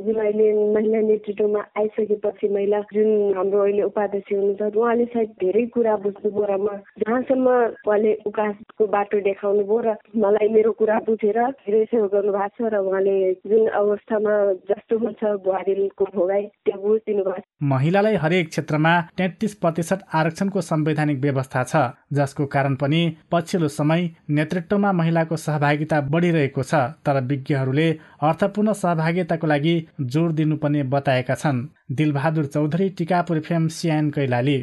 जुन 0.05 0.19
अहिले 0.25 0.49
महिला 0.75 1.01
नेतृत्वमा 1.09 1.61
आइसकेपछि 1.81 2.49
महिला 2.57 2.81
जुन 2.93 3.09
हाम्रो 3.37 3.63
अहिले 3.65 3.83
उपाध्यक्ष 3.89 4.33
हुनुहुन्छ 4.33 4.77
उहाँले 4.77 5.05
सायद 5.17 5.33
धेरै 5.41 5.65
कुरा 5.73 5.97
बुझ्नुभयो 6.05 6.45
र 6.45 6.53
म 6.61 6.69
जहाँसम्म 7.01 7.49
उहाँले 7.89 8.13
उकासको 8.29 8.87
बाटो 8.97 9.21
देखाउनु 9.25 9.65
भयो 9.65 9.81
र 9.89 9.97
मलाई 10.21 10.49
मेरो 10.53 10.73
कुरा 10.85 10.99
बुझेर 11.09 11.41
धेरै 11.65 11.85
सहयोग 11.89 12.13
गर्नु 12.13 12.37
भएको 12.37 12.69
छ 12.69 12.75
र 12.77 12.85
उहाँले 12.85 13.17
जुन 13.49 13.65
अवस्थामा 13.73 14.37
जस्तो 14.69 15.01
हुन्छ 15.01 15.21
बुहारीको 15.49 16.05
भोगाई 16.13 16.45
त्यो 16.69 16.77
बुझिदिनु 16.85 17.25
भएको 17.25 17.41
छ। 17.41 17.73
महिलालाई 17.73 18.17
हरेक 18.21 18.49
क्षेत्रमा 18.53 18.95
तेत्तिस 19.19 19.55
प्रतिशत 19.55 20.01
आरक्षणको 20.15 20.61
संवैधानिक 20.63 21.19
व्यवस्था 21.21 21.63
छ 21.65 21.83
जसको 22.13 22.47
कारण 22.47 22.75
पनि 22.77 23.03
पछिल्लो 23.33 23.69
समय 23.69 24.09
नेतृत्वमा 24.31 24.93
महिलाको 24.93 25.37
सहभागिता 25.37 26.01
बढिरहेको 26.11 26.63
छ 26.63 26.83
तर 27.07 27.21
विज्ञहरूले 27.25 27.89
अर्थपूर्ण 28.23 28.73
सहभागिताको 28.75 29.47
लागि 29.47 29.77
जोड 30.01 30.33
दिनुपर्ने 30.35 30.83
बताएका 30.97 31.35
छन्। 31.37 31.65
दिलबहादुर 31.93 32.47
चौधरी 32.47 32.89
टिकापुर 32.99 33.41
फेम 33.41 33.69
सियान 33.71 34.11
कैलाली। 34.11 34.59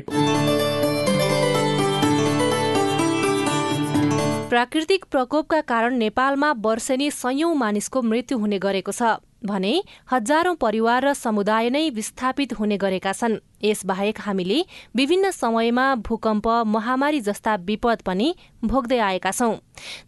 प्राकृतिक 4.51 5.05
प्रकोपका 5.11 5.59
कारण 5.63 5.97
नेपालमा 5.97 6.51
वर्षेनी 6.61 7.11
सयौं 7.13 7.53
मानिसको 7.55 8.01
मृत्यु 8.03 8.37
हुने 8.37 8.59
गरेको 8.59 8.91
छ। 8.91 9.17
भने 9.43 9.73
हजारौं 10.11 10.55
परिवार 10.55 11.05
र 11.05 11.13
समुदाय 11.13 11.69
नै 11.69 11.89
विस्थापित 11.89 12.53
हुने 12.53 12.77
गरेका 12.77 13.13
छन्। 13.13 13.39
यसबाहेक 13.63 14.19
हामीले 14.19 14.59
विभिन्न 14.95 15.31
समयमा 15.31 15.85
भूकम्प 16.01 16.47
महामारी 16.67 17.21
जस्ता 17.21 17.55
विपद 17.67 18.01
पनि 18.05 18.27
भोग्दै 18.65 18.99
आएका 18.99 19.31
छौं। 19.31 19.55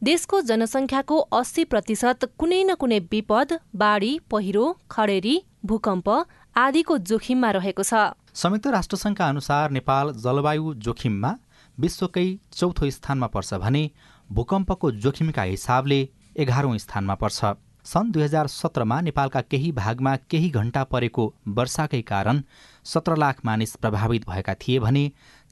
देशको 0.04 0.42
जनसंख्याको 0.44 1.18
अस्सी 1.34 1.64
प्रतिशत 1.66 2.30
कुनै 2.38 2.64
न 2.64 2.76
कुनै 2.76 3.00
विपद 3.12 3.60
बाढ़ी 3.76 4.14
पहिरो 4.32 4.66
खडेरी 4.92 5.36
भूकम्प 5.66 6.10
आदिको 6.56 6.98
जोखिममा 7.10 7.52
रहेको 7.52 7.84
छ। 7.84 7.94
संयुक्त 8.36 8.68
राष्ट्रसङ्घका 8.68 9.28
अनुसार 9.30 9.72
नेपाल 9.72 10.14
जलवायु 10.24 10.74
जोखिममा 10.86 11.32
विश्वकै 11.78 12.28
चौथो 12.54 12.90
स्थानमा 12.90 13.28
पर्छ 13.28 13.54
भने 13.62 13.84
भूकम्पको 14.30 14.92
जोखिमका 15.04 15.44
हिसाबले 15.44 16.00
एघारौं 16.38 16.78
स्थानमा 16.78 17.16
पर्छ। 17.16 17.40
सन् 17.86 18.12
दुई 18.12 18.24
हजार 18.24 18.48
सत्रमा 18.48 19.00
नेपालका 19.02 19.42
केही 19.44 19.72
भागमा 19.74 20.16
केही 20.30 20.50
घण्टा 20.52 20.84
परेको 20.86 21.24
वर्षाकै 21.50 22.02
कारण 22.02 22.42
सत्र 22.86 23.16
लाख 23.18 23.40
मानिस 23.46 23.76
प्रभावित 23.76 24.28
भएका 24.28 24.54
थिए 24.62 24.80
भने 24.80 25.06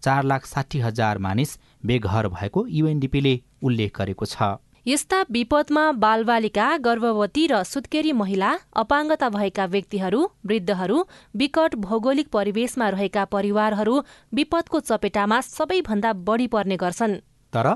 चार 0.04 0.24
लाख 0.24 0.46
साठी 0.46 0.80
हजार 0.80 1.18
मानिस 1.20 1.58
बेघर 1.84 2.28
भएको 2.30 2.66
युएनडिपीले 2.70 3.40
उल्लेख 3.64 3.98
गरेको 3.98 4.26
छ। 4.26 4.56
यस्ता 4.88 5.18
विपदमा 5.32 5.82
बालबालिका 6.04 6.68
गर्भवती 6.78 7.44
र 7.48 7.64
सुत्केरी 7.64 8.12
महिला 8.14 8.52
अपाङ्गता 8.76 9.30
भएका 9.30 9.66
व्यक्तिहरू 9.74 10.22
वृद्धहरू 10.46 11.04
विकट 11.36 11.76
भौगोलिक 11.84 12.32
परिवेशमा 12.34 12.88
रहेका 12.90 13.26
परिवारहरू 13.36 14.00
विपदको 14.34 14.80
चपेटामा 14.82 15.42
सबैभन्दा 15.50 16.14
बढी 16.26 16.48
पर्ने 16.48 16.78
गर्छन्। 16.78 17.14
तर 17.54 17.68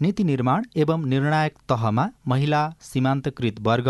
नीति 0.00 0.24
निर्माण 0.24 0.64
एवं 0.76 1.04
निर्णायक 1.06 1.58
तहमा 1.68 2.08
महिला 2.28 2.62
सीमान्तकृत 2.82 3.60
वर्ग 3.60 3.88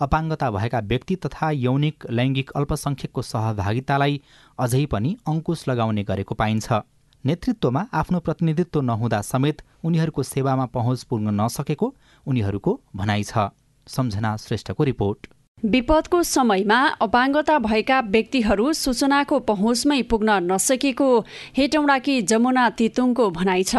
अपाङ्गता 0.00 0.50
भएका 0.50 0.80
व्यक्ति 0.84 1.14
तथा 1.16 1.50
यौनिक 1.50 2.04
लैङ्गिक 2.10 2.50
अल्पसङ्ख्यकको 2.52 3.22
सहभागितालाई 3.22 4.20
अझै 4.58 4.84
पनि 4.86 5.16
अङ्कुश 5.26 5.62
लगाउने 5.68 6.02
गरेको 6.04 6.34
पाइन्छ। 6.34 6.80
नेतृत्वमा 7.24 7.86
आफ्नो 8.00 8.20
प्रतिनिधित्व 8.26 8.80
नहुँदा 8.82 9.20
समेत 9.22 9.62
उनीहरूको 9.84 10.22
सेवामा 10.24 10.66
पहुँच 10.76 11.02
पुग्न 11.04 11.34
नसकेको 11.40 11.88
उनीहरूको 12.26 12.80
भनाइ 12.96 13.22
छ। 13.22 13.48
सम्झना 13.86 14.36
श्रेष्ठको 14.36 14.84
रिपोर्ट। 14.84 15.26
विपदको 15.64 16.22
समयमा 16.22 16.78
अपाङ्गता 17.00 17.58
भएका 17.58 18.00
व्यक्तिहरू 18.14 18.72
सूचनाको 18.76 19.38
पहुँचमै 19.50 20.02
पुग्न 20.10 20.30
नसकेको 20.52 21.08
हेटौँडाकी 21.56 22.20
जमुना 22.22 22.68
तितुङको 22.70 23.30
भनाइ 23.30 23.62
छ। 23.64 23.76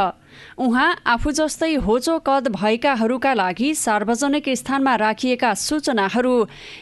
उहाँ 0.58 0.90
आफू 1.08 1.32
जस्तै 1.32 1.74
होचो 1.88 2.18
कद 2.28 2.48
भएकाहरूका 2.56 3.34
लागि 3.34 3.74
सार्वजनिक 3.76 4.50
स्थानमा 4.58 4.96
राखिएका 4.98 5.54
सूचनाहरू 5.58 6.36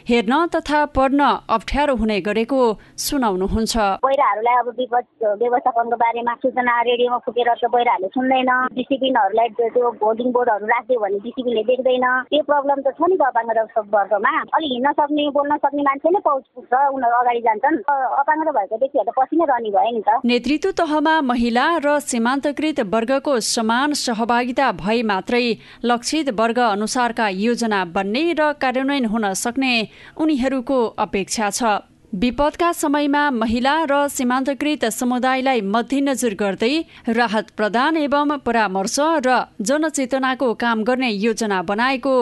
हेर्न 0.09 0.33
तथा 0.55 0.79
पढ्न 0.95 1.21
अप्ठ्यारो 1.49 1.95
हुने 1.95 2.19
गरेको 2.21 2.61
सुनाउनुहुन्छ। 3.05 3.75
पहिराहरूलाई 4.05 4.55
अब 4.59 4.69
विपद 4.79 5.05
व्यवस्थापनको 5.41 5.95
बारेमा 5.95 6.33
सूचना 6.43 6.73
रेडियोमा 6.81 7.17
फुकेर 7.25 7.49
त्यो 7.55 7.69
पहिराहरूले 7.69 8.09
सुन्दैन। 8.15 8.51
डिसिप्लिनहरूलाई 8.75 9.47
त्यो 9.57 9.89
होल्डिङ 10.01 10.31
बोर्डहरू 10.35 10.65
राखिदियो 10.65 10.99
भने 10.99 11.19
डिसिप्लिनले 11.25 11.63
देख्दैन। 11.69 12.05
त्यो 12.31 12.43
प्रब्लम 12.49 12.79
त 12.85 12.87
छ 12.97 12.99
नि 13.09 13.15
त 13.17 13.23
अपाङ्गता 13.31 13.81
वर्गमा। 13.95 14.33
अलिक 14.55 14.71
हिँड्न 14.75 14.91
सक्ने 14.99 15.23
बोल्न 15.37 15.57
सक्ने 15.65 15.83
मान्छे 15.89 16.09
नै 16.15 16.19
पहुँच 16.27 16.45
पुग्छ 16.55 16.73
उनीहरू 16.95 17.17
अगाडि 17.21 17.41
जान्छन्। 17.47 17.77
अपाङ्गता 18.21 18.51
भएको 18.57 18.75
व्यक्तिहरू 18.81 19.11
त 19.11 19.17
पछि 19.19 19.35
नै 19.35 19.45
रहने 19.51 19.69
भयो 19.75 19.91
नि 19.95 20.01
त। 20.07 20.09
नेतृत्व 20.25 20.71
तहमा 20.81 21.15
महिला 21.31 21.65
र 21.85 21.87
सीमान्तकृत 22.09 22.79
वर्गको 22.93 23.33
समान 23.45 23.93
सहभागिता 23.95 24.71
भए 24.81 25.01
मात्रै 25.05 25.45
लक्षित 25.85 26.29
वर्ग 26.39 26.59
अनुसारका 26.67 27.27
योजना 27.39 27.83
बन्ने 27.95 28.23
र 28.33 28.51
कार्यान्वयन 28.61 29.05
हुन 29.07 29.33
सक्ने 29.35 29.73
उनीहरूको 30.17 30.79
अपेक्षा 30.99 31.49
छ। 31.49 31.94
विपदका 32.15 32.71
समयमा 32.71 33.21
महिला 33.31 33.71
र 33.91 33.95
सीमान्तकृत 34.07 34.83
समुदायलाई 34.95 35.61
मध्यनजर 35.67 36.33
गर्दै 36.39 36.75
राहत 37.11 37.49
प्रदान 37.57 37.97
एवं 37.97 38.29
परामर्श 38.45 38.95
र 39.25 39.33
जनचेतनाको 39.61 40.47
काम 40.55 40.83
गर्ने 40.87 41.09
योजना 41.09 41.61
बनाएको 41.61 42.13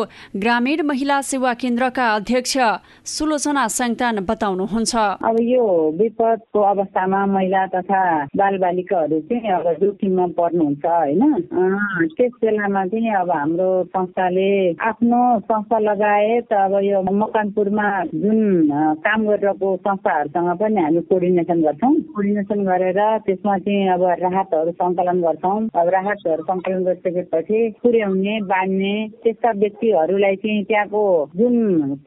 ग्रामीण 0.44 0.82
महिला 0.84 1.20
सेवा 1.22 1.54
केन्द्रका 1.62 2.08
अध्यक्ष 2.14 2.58
सुलोचना 3.06 3.68
सङ्तान 3.70 4.20
बताउनुहुन्छ। 4.30 4.96
अब 5.30 5.38
यो 5.42 5.66
विपदको 6.00 6.62
अवस्थामा 6.72 7.26
महिला 7.36 7.66
तथा 7.76 8.02
बालबालिकाहरू 8.34 9.20
चाहिँ 9.30 9.54
अब 9.60 9.72
जोखिममा 9.78 10.26
पर्नुहुन्छ 10.34 10.86
होइन। 10.86 11.22
त्यस 12.18 12.34
बेलामा 12.42 12.86
चाहिँ 12.90 13.14
अब 13.22 13.32
हाम्रो 13.32 13.70
संस्थाले 13.94 14.50
आफ्नो 14.90 15.22
संस्था 15.54 15.80
लगायत 15.86 16.54
अब 16.64 16.80
यो 16.82 17.06
मकनपुरमा 17.14 17.88
जुन 18.18 18.42
काम 19.06 19.30
गरिरहेको 19.30 19.76
संस्थाहरूसँग 19.86 20.50
पनि 20.60 20.82
हामी 20.82 21.02
कोर्डिनेसन 21.12 21.62
गर्छौँ। 21.64 21.94
कोर्डिनेसन 22.16 22.60
गरेर 22.66 23.00
त्यसमा 23.26 23.58
चाहिँ 23.66 23.90
अब 23.94 24.04
राहतहरू 24.24 24.72
सङ्कलन 24.82 25.22
गर्छौँ। 25.22 25.60
अब 25.82 25.88
राहतहरू 25.96 26.44
सङ्कलन 26.44 26.84
गरिसकेपछि 26.84 27.60
पुर्याउने 27.84 28.36
बाँड्ने 28.52 28.94
त्यस्ता 29.24 29.52
व्यक्तिहरूलाई 29.64 30.36
चाहिँ 30.44 30.64
त्यहाँको 30.70 31.04
जुन 31.38 31.56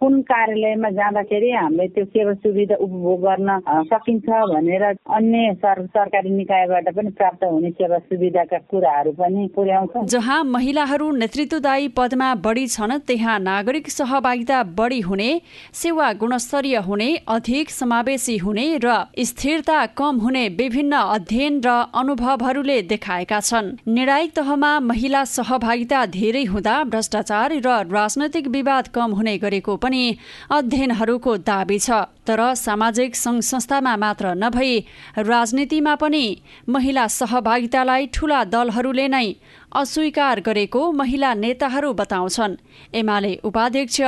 कुन 0.00 0.20
कार्यालयमा 0.30 0.90
जाँदाखेरि 0.98 1.50
हामीले 1.52 1.88
त्यो 1.94 2.04
सेवा 2.06 2.34
सुविधा 2.42 2.76
उपभोग 2.86 3.20
गर्न 3.22 3.48
सकिन्छ 3.92 4.28
भनेर 4.52 4.84
अन्य 4.84 5.54
सरकारी 5.96 6.30
निकायबाट 6.30 6.88
पनि 6.96 7.10
प्राप्त 7.18 7.44
हुने 7.44 7.70
सेवा 7.72 7.98
सुविधाका 8.06 8.58
कुराहरू 8.70 9.12
पनि 9.18 9.46
पुर्याउँछ। 9.56 10.10
जहाँ 10.12 10.42
महिलाहरू 10.46 11.10
नेतृत्वदायी 11.16 11.88
पदमा 11.96 12.34
बढी 12.44 12.66
छन् 12.68 12.98
त्यहाँ 13.06 13.38
नागरिक 13.40 13.88
सहभागिता 13.90 14.62
बढी 14.78 15.00
हुने 15.00 15.30
सेवा 15.74 16.12
गुणस्तरीय 16.20 16.76
हुने 16.86 17.08
अधिक 17.28 17.65
अधिक 17.66 17.74
समावेशी 17.74 18.36
हुने 18.38 18.78
र 18.78 19.10
स्थिरता 19.18 19.78
कम 19.98 20.16
हुने 20.22 20.48
विभिन्न 20.54 20.94
अध्ययन 20.94 21.60
र 21.66 21.68
अनुभवहरूले 21.90 22.78
देखाएका 22.82 23.40
छन्। 23.40 23.74
निर्णायक 23.88 24.30
तहमा 24.36 24.70
महिला 24.80 25.22
सहभागिता 25.26 26.04
धेरै 26.08 26.44
हुँदा 26.46 26.74
भ्रष्टाचार 26.84 27.52
र 27.58 27.68
राजनैतिक 27.90 28.46
विवाद 28.48 28.88
कम 28.94 29.10
हुने 29.18 29.36
गरेको 29.38 29.76
पनि 29.82 30.02
अध्ययनहरूको 30.50 31.36
दावी 31.42 31.78
छ। 31.78 31.90
तर 32.22 32.54
सामाजिक 32.54 33.16
सङ्घ 33.16 33.40
संस्थामा 33.42 33.96
मात्र 33.96 34.34
नभई 34.36 34.78
राजनीतिमा 35.26 35.94
पनि 35.96 36.24
महिला 36.68 37.06
सहभागितालाई 37.10 38.06
ठूला 38.14 38.44
दलहरूले 38.46 39.08
नै 39.08 39.26
अस्वीकार 39.74 40.40
गरेको 40.40 40.80
महिला 40.92 41.34
नेताहरू 41.34 41.92
बताउँछन्। 41.92 42.58
एमाले 42.94 43.34
उपाध्यक्ष 43.42 44.00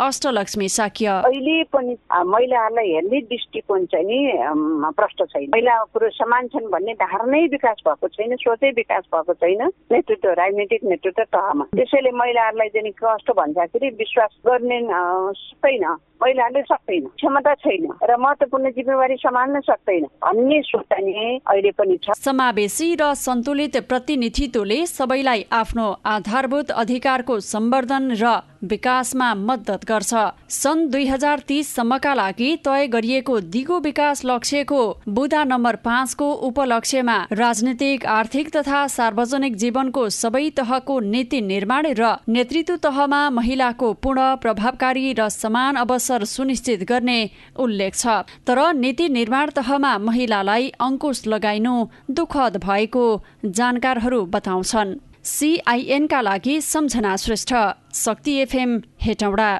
अष्टलक्ष्मी 0.00 0.68
साक्य। 0.68 1.06
अहिले 1.26 1.62
पनि 1.72 1.96
महिलाहरूलाई 2.26 2.92
हेर्ने 2.92 3.20
दृष्टिकोण 3.28 3.84
चाहिँ 3.92 4.06
नि 4.06 4.92
प्रष्ट 4.96 5.22
छैन। 5.22 5.48
महिला 5.52 5.74
पुरुष 5.92 6.12
समान 6.18 6.48
छन् 6.48 6.70
भन्ने 6.72 6.92
धारणै 7.02 7.40
विकास 7.52 7.82
भएको 7.86 8.08
छैन 8.08 8.36
सोचै 8.36 8.70
विकास 8.76 9.04
भएको 9.14 9.34
छैन। 9.34 9.62
नेतृत्व 9.92 10.28
राजनैतिक 10.40 10.84
नेतृत्व 10.84 11.22
तहमा। 11.22 11.64
त्यसैले 11.76 12.10
महिलाहरूलाई 12.10 12.68
चाहिँ 12.68 12.92
कस्तो 12.96 13.32
भन्दाखेरि 13.32 13.88
विश्वास 14.00 14.32
गर्ने 14.46 14.80
सक्दैन 14.80 15.84
महिलाहरूले 16.22 16.62
सक्दैन 16.62 17.06
क्षमता 17.16 17.54
छैन 17.62 17.88
र 18.02 18.16
महत्वपूर्ण 18.16 18.70
जिम्मेवारी 18.72 19.16
सम्हाल्न 19.18 19.60
सक्दैन 19.62 20.04
भन्ने 20.24 20.60
सोच 20.62 20.92
अहिले 20.92 21.70
पनि 21.72 21.96
छ। 22.04 22.16
समावेशी 22.18 22.94
र 22.94 23.12
सन्तुलित 23.16 23.76
प्रतिनिधित्वले 23.88 24.78
सबैलाई 24.86 25.44
आफ्नो 25.52 25.86
आधारभूत 26.06 26.70
अधिकारको 26.82 27.38
सम्वर्धन 27.42 28.10
र 28.22 28.40
विकासमा 28.62 29.28
मद्दत 29.34 29.84
गर्छ। 29.84 30.14
सन् 30.48 30.86
दुई 30.90 31.06
हजार 31.06 31.38
तीससम्मका 31.48 32.12
लागि 32.14 32.50
तय 32.64 32.86
गरिएको 32.86 33.38
दिगो 33.52 33.78
विकास 33.80 34.24
लक्ष्यको 34.24 34.82
बुधा 35.08 35.42
नम्बर 35.44 35.76
पाँचको 35.84 36.28
उपलक्ष्यमा 36.48 37.16
राजनीतिक 37.32 38.06
आर्थिक 38.08 38.50
तथा 38.56 38.86
सार्वजनिक 38.88 39.56
जीवनको 39.56 40.08
सबै 40.12 40.48
तहको 40.56 40.98
नीति 41.08 41.40
निर्माण 41.42 41.86
र 41.98 42.14
नेतृत्व 42.28 42.76
तहमा 42.84 43.20
महिलाको 43.32 43.92
पूर्ण 44.02 44.34
प्रभावकारी 44.36 45.12
र 45.12 45.28
समान 45.30 45.76
अवसर 45.76 46.11
सुनिश्चित 46.24 46.82
गर्ने 46.84 47.30
उल्लेख 47.56 47.94
छ। 47.94 48.06
तर 48.46 48.74
नीति 48.74 49.08
निर्माण 49.08 49.50
तहमा 49.50 49.98
महिलालाई 49.98 50.72
अङ्कुश 50.80 51.26
लगाइनु 51.26 51.74
दुखद 52.10 52.56
भएको 52.56 53.04
जानकारहरू 53.44 54.24
बताउँछन्। 54.26 54.94
सिआइएनका 55.24 56.20
लागि 56.20 56.60
सम्झना 56.60 57.16
श्रेष्ठ। 57.16 57.54
शक्ति 57.94 58.32
एफएम 58.32 58.82
हेटौडा। 59.02 59.50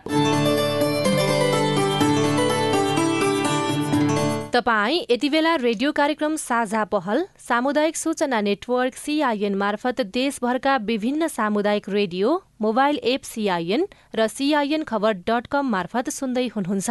तपाई 4.52 4.96
यति 5.10 5.28
बेला 5.30 5.54
रेडियो 5.56 5.90
कार्यक्रम 5.92 6.34
साझा 6.36 6.82
पहल 6.84 7.24
सामुदायिक 7.40 7.96
सूचना 7.96 8.40
नेटवर्क 8.40 8.94
सिआइएन 8.94 9.54
मार्फत 9.54 10.00
देशभरका 10.12 10.76
विभिन्न 10.88 11.28
सामुदायिक 11.28 11.88
रेडियो 11.88 12.34
मोबाइल 12.60 12.98
एप 13.12 13.22
सिआइएन 13.24 13.86
र 14.14 14.26
सिआइएन 14.28 14.82
खबर 14.84 15.12
डट 15.28 15.46
कम 15.46 15.70
मार्फत 15.72 16.10
सुन्दै 16.10 16.46
हुनुहुन्छ। 16.56 16.90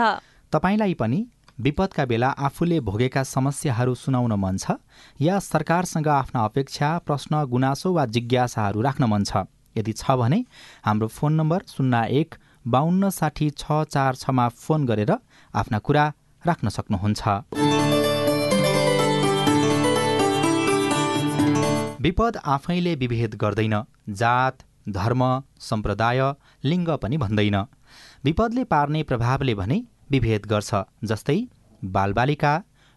तपाईँलाई 0.54 0.94
पनि 0.98 1.20
विपदका 1.62 2.06
बेला 2.06 2.30
आफूले 2.50 2.80
भोगेका 2.82 3.24
समस्याहरू 3.30 3.94
सुनाउन 3.96 4.34
मन 4.42 4.58
छ 4.58 4.82
या 5.22 5.38
सरकारसँग 5.46 6.08
आफ्ना 6.18 6.44
अपेक्षा 6.44 6.90
प्रश्न 7.06 7.44
गुनासो 7.52 7.92
वा 7.94 8.06
जिज्ञासाहरू 8.16 8.82
राख्न 8.82 9.04
मन 9.06 9.24
छ? 9.24 9.46
यदि 9.78 9.94
छ 9.94 10.18
भने 10.18 10.46
हाम्रो 10.86 11.08
फोन 11.08 11.34
नम्बर 11.34 11.70
शून्य 11.76 12.02
एक 12.22 12.36
बाहन्न 12.68 13.10
साठी 13.12 13.50
छ 13.54 13.84
चार 13.94 14.16
छमा 14.16 14.48
फोन 14.64 14.86
गरेर 14.86 15.14
आफ्ना 15.54 15.80
कुरा 15.80 16.12
राख्न 16.48 16.70
सक्नुहुन्छ। 16.70 17.28
विपद 22.02 22.38
आफैले 22.46 22.96
विभेद 22.96 23.36
गर्दैन। 23.36 23.76
जात 24.10 24.64
धर्म 24.90 25.22
सम्प्रदाय 25.60 26.22
लिङ्ग 26.64 26.90
पनि 26.90 27.18
भन्दैन। 27.18 27.58
विपदले 28.24 28.64
पार्ने 28.64 29.04
प्रभावले 29.04 29.56
भने 29.56 29.78
विभेद 30.12 30.46
गर्छ 30.46 30.82
जस्तै 31.04 31.38
बालबालिका 31.82 32.54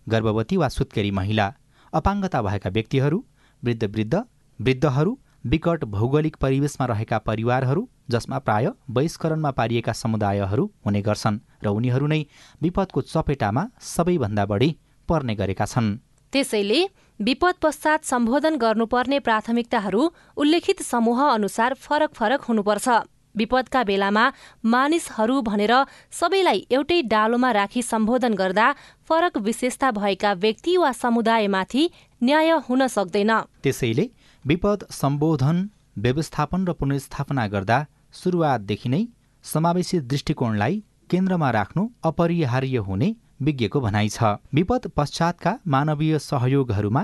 गर्भवती 0.07 0.57
वा 0.57 0.69
सुत्केरी 0.69 1.11
महिला 1.11 1.47
अपाङ्गता 1.93 2.43
भएका 2.43 2.71
व्यक्तिहरू 2.71 3.25
वृद्ध 3.63 3.85
वृद्ध 3.85 4.15
वृद्धहरू 4.61 5.19
विकट 5.45 5.85
भौगोलिक 5.85 6.37
परिवेशमा 6.37 6.87
रहेका 6.87 7.19
परिवारहरू 7.21 7.83
जसमा 8.11 8.39
प्राय 8.39 8.71
बहिष्करणमा 8.91 9.51
पारिएका 9.51 9.93
समुदायहरू 9.93 10.65
हुने 10.87 11.03
गर्छन् 11.03 11.39
र 11.65 11.69
उनीहरू 11.71 12.07
नै 12.07 12.21
विपदको 12.63 13.01
चपेटामा 13.05 13.65
सबैभन्दा 13.87 14.45
बढी 14.47 14.71
पर्ने 15.09 15.35
गरेका 15.35 15.65
छन्। 15.67 15.91
त्यसैले 16.33 16.81
विपद 17.21 17.55
पश्चात 17.63 18.05
सम्बोधन 18.05 18.57
गर्नुपर्ने 18.57 19.19
प्राथमिकताहरू 19.21 20.03
उल्लेखित 20.37 20.83
समूह 20.83 21.21
अनुसार 21.29 21.75
फरक 21.77 22.15
फरक 22.15 22.41
हुनुपर्छ। 22.49 22.89
विपदका 23.35 23.83
बेलामा 23.85 24.25
मानिसहरू 24.65 25.41
भनेर 25.43 25.73
सबैलाई 26.13 26.67
एउटै 26.73 27.01
डालोमा 27.05 27.51
राखी 27.53 27.83
सम्बोधन 27.85 28.35
गर्दा 28.35 28.67
फरक 29.09 29.39
विशेषता 29.47 29.91
भएका 29.93 30.33
व्यक्ति 30.41 30.77
वा 30.77 30.93
समुदायमाथि 30.95 31.83
न्याय 32.23 32.51
हुन 32.67 32.87
सक्दैन। 32.89 33.33
त्यसैले 33.63 34.05
विपद 34.47 34.85
सम्बोधन 34.91 35.59
व्यवस्थापन 35.99 36.65
र 36.67 36.73
पुनर्स्थापना 36.81 37.47
गर्दा 37.49 37.77
सुरुवातदेखि 38.13 38.89
नै 38.89 39.01
समावेशी 39.45 40.01
दृष्टिकोणलाई 40.11 40.75
केन्द्रमा 41.11 41.51
राख्नु 41.57 41.83
अपरिहार्य 42.05 42.83
हुने 42.89 43.09
विज्ञको 43.41 43.81
भनाइ 43.81 44.09
छ। 44.09 44.37
विपद 44.55 44.91
पश्चातका 44.97 45.53
मानवीय 45.67 46.19
सहयोगहरूमा 46.19 47.03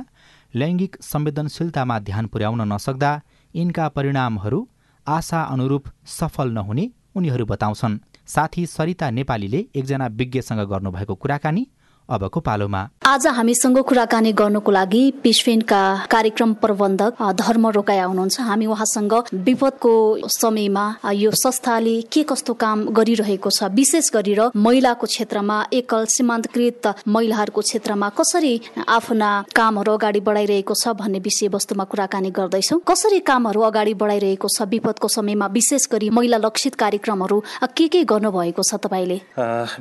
लैङ्गिक 0.54 0.96
संवेदनशीलतामा 1.02 1.98
ध्यान 2.08 2.26
पुर्याउन 2.32 2.60
नसक्दा 2.72 3.12
यिनका 3.54 3.88
परिणामहरू 3.96 4.60
आशा 5.06 5.40
अनुरूप 5.54 5.84
सफल 6.18 6.52
नहुने 6.52 6.88
उनीहरू 7.16 7.44
बताउँछन्। 7.52 8.00
साथी 8.34 8.66
सरिता 8.66 9.10
नेपालीले 9.18 9.60
एकजना 9.74 10.06
विज्ञसँग 10.20 10.60
गर्नुभएको 10.72 11.14
कुराकानी 11.22 11.64
अबको 12.10 12.40
पालोमा। 12.40 12.82
आज 13.06 13.26
हामीसँग 13.28 13.78
कुराकानी 13.80 14.32
गर्नको 14.32 14.70
लागि 14.70 15.02
पिसफेनका 15.22 15.82
कार्यक्रम 16.10 16.52
प्रबन्धक 16.62 17.22
धर्म 17.38 17.66
रोकाया 17.70 18.04
हुनुहुन्छ। 18.04 18.40
हामी 18.40 18.66
उहाँसँग 18.66 19.14
विपदको 19.46 19.92
समयमा 20.28 20.84
यो 21.14 21.30
संस्थाले 21.32 22.00
के 22.02 22.22
कस्तो 22.22 22.54
काम 22.54 22.84
गरिरहेको 22.90 23.50
छ 23.50 23.70
विशेष 23.72 24.10
गरेर 24.14 24.40
महिलाको 24.56 25.06
क्षेत्रमा 25.06 25.56
एकल 25.72 26.04
सीमान्तकृत 26.10 26.86
महिलाहरूको 27.08 27.60
क्षेत्रमा 27.60 28.08
कसरी 28.18 28.54
आफ्ना 28.88 29.30
कामहरू 29.56 29.92
अगाडि 29.92 30.20
बढाइरहेको 30.20 30.74
छ 30.74 30.94
भन्ने 30.98 31.18
विषयवस्तुमा 31.20 31.84
कुराकानी 31.84 32.30
गर्दैछौ। 32.32 32.78
कसरी 32.90 33.18
कामहरू 33.22 33.60
अगाडि 33.62 33.94
बढाइरहेको 33.94 34.48
छ 34.48 34.68
विपदको 34.70 35.08
समयमा 35.10 35.46
विशेष 35.54 35.88
गरी 35.92 36.10
महिला 36.10 36.42
लक्षित 36.42 36.74
कार्यक्रमहरू 36.74 37.42
के 37.76 37.88
के 37.88 38.04
गर्नुभएको 38.04 38.62
छ 38.62 38.82
तपाईँले? 38.82 39.20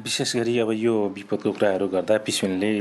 विशेष 0.06 0.36
गरी 0.36 0.60
अब 0.60 0.72
यो 0.78 0.96
विपदको 1.16 1.52
कुराहरू 1.52 1.88
गर्दा 1.90 2.18
पिसुनले 2.26 2.72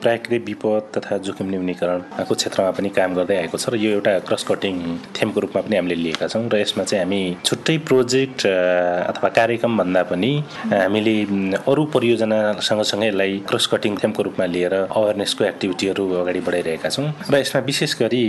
प्राकृतिक 0.00 0.42
विपद 0.46 0.90
तथा 0.94 1.16
जोखिम 1.24 1.48
न्यूनीकरणको 1.50 2.34
क्षेत्रमा 2.34 2.70
पनि 2.72 2.88
काम 2.92 3.14
गर्दै 3.14 3.36
आएको 3.38 3.58
छ 3.58 3.68
र 3.68 3.76
यो 3.76 3.90
एउटा 3.92 4.12
क्रस 4.28 4.44
कटिङ 4.44 4.74
थेमको 5.14 5.40
रूपमा 5.40 5.60
पनि 5.62 5.76
हामीले 5.76 5.96
लिएका 5.96 6.26
छौँ 6.28 6.42
र 6.48 6.58
यसमा 6.58 6.84
चाहिँ 6.84 7.02
हामी 7.02 7.20
छुट्टै 7.44 7.76
प्रोजेक्ट 7.84 8.46
अथवा 9.10 9.28
कार्यक्रम 9.30 9.78
भन्दा 9.78 10.02
पनि 10.10 10.32
हामीले 10.72 11.14
अरू 11.64 11.84
परियोजना 11.94 12.38
सँगसँगै 12.60 13.08
यसलाई 13.08 13.38
क्रस 13.48 13.66
कटिङ 13.72 13.96
थेमको 14.02 14.22
रूपमा 14.24 14.46
लिएर 14.54 14.74
अवेरनेसको 14.74 15.44
एक्टिभिटीहरू 15.44 16.04
अगाडि 16.16 16.40
बढाइरहेका 16.42 16.88
छौँ 16.90 17.06
र 17.26 17.34
यसमा 17.36 17.60
विशेष 17.64 17.94
गरी 18.00 18.24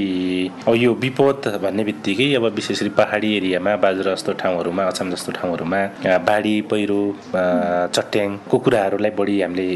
अब 0.66 0.76
यो 0.76 0.94
विपद 1.00 1.42
भन्ने 1.64 1.84
बित्तिकै 1.86 2.30
अब 2.36 2.46
विशेष 2.56 2.82
गरी 2.82 2.94
पहाडी 2.96 3.30
एरियामा 3.38 3.76
बाजुरा 3.80 4.14
जस्तो 4.16 4.34
ठाउँहरूमा 4.42 4.84
अछाम 4.86 5.12
जस्तो 5.12 5.32
ठाउँहरूमा 5.38 5.82
बाढी 6.26 6.56
पहिरो 6.70 7.02
चट्याङको 7.96 8.58
कुराहरूलाई 8.60 9.12
बढी 9.16 9.36
हामीले 9.42 9.68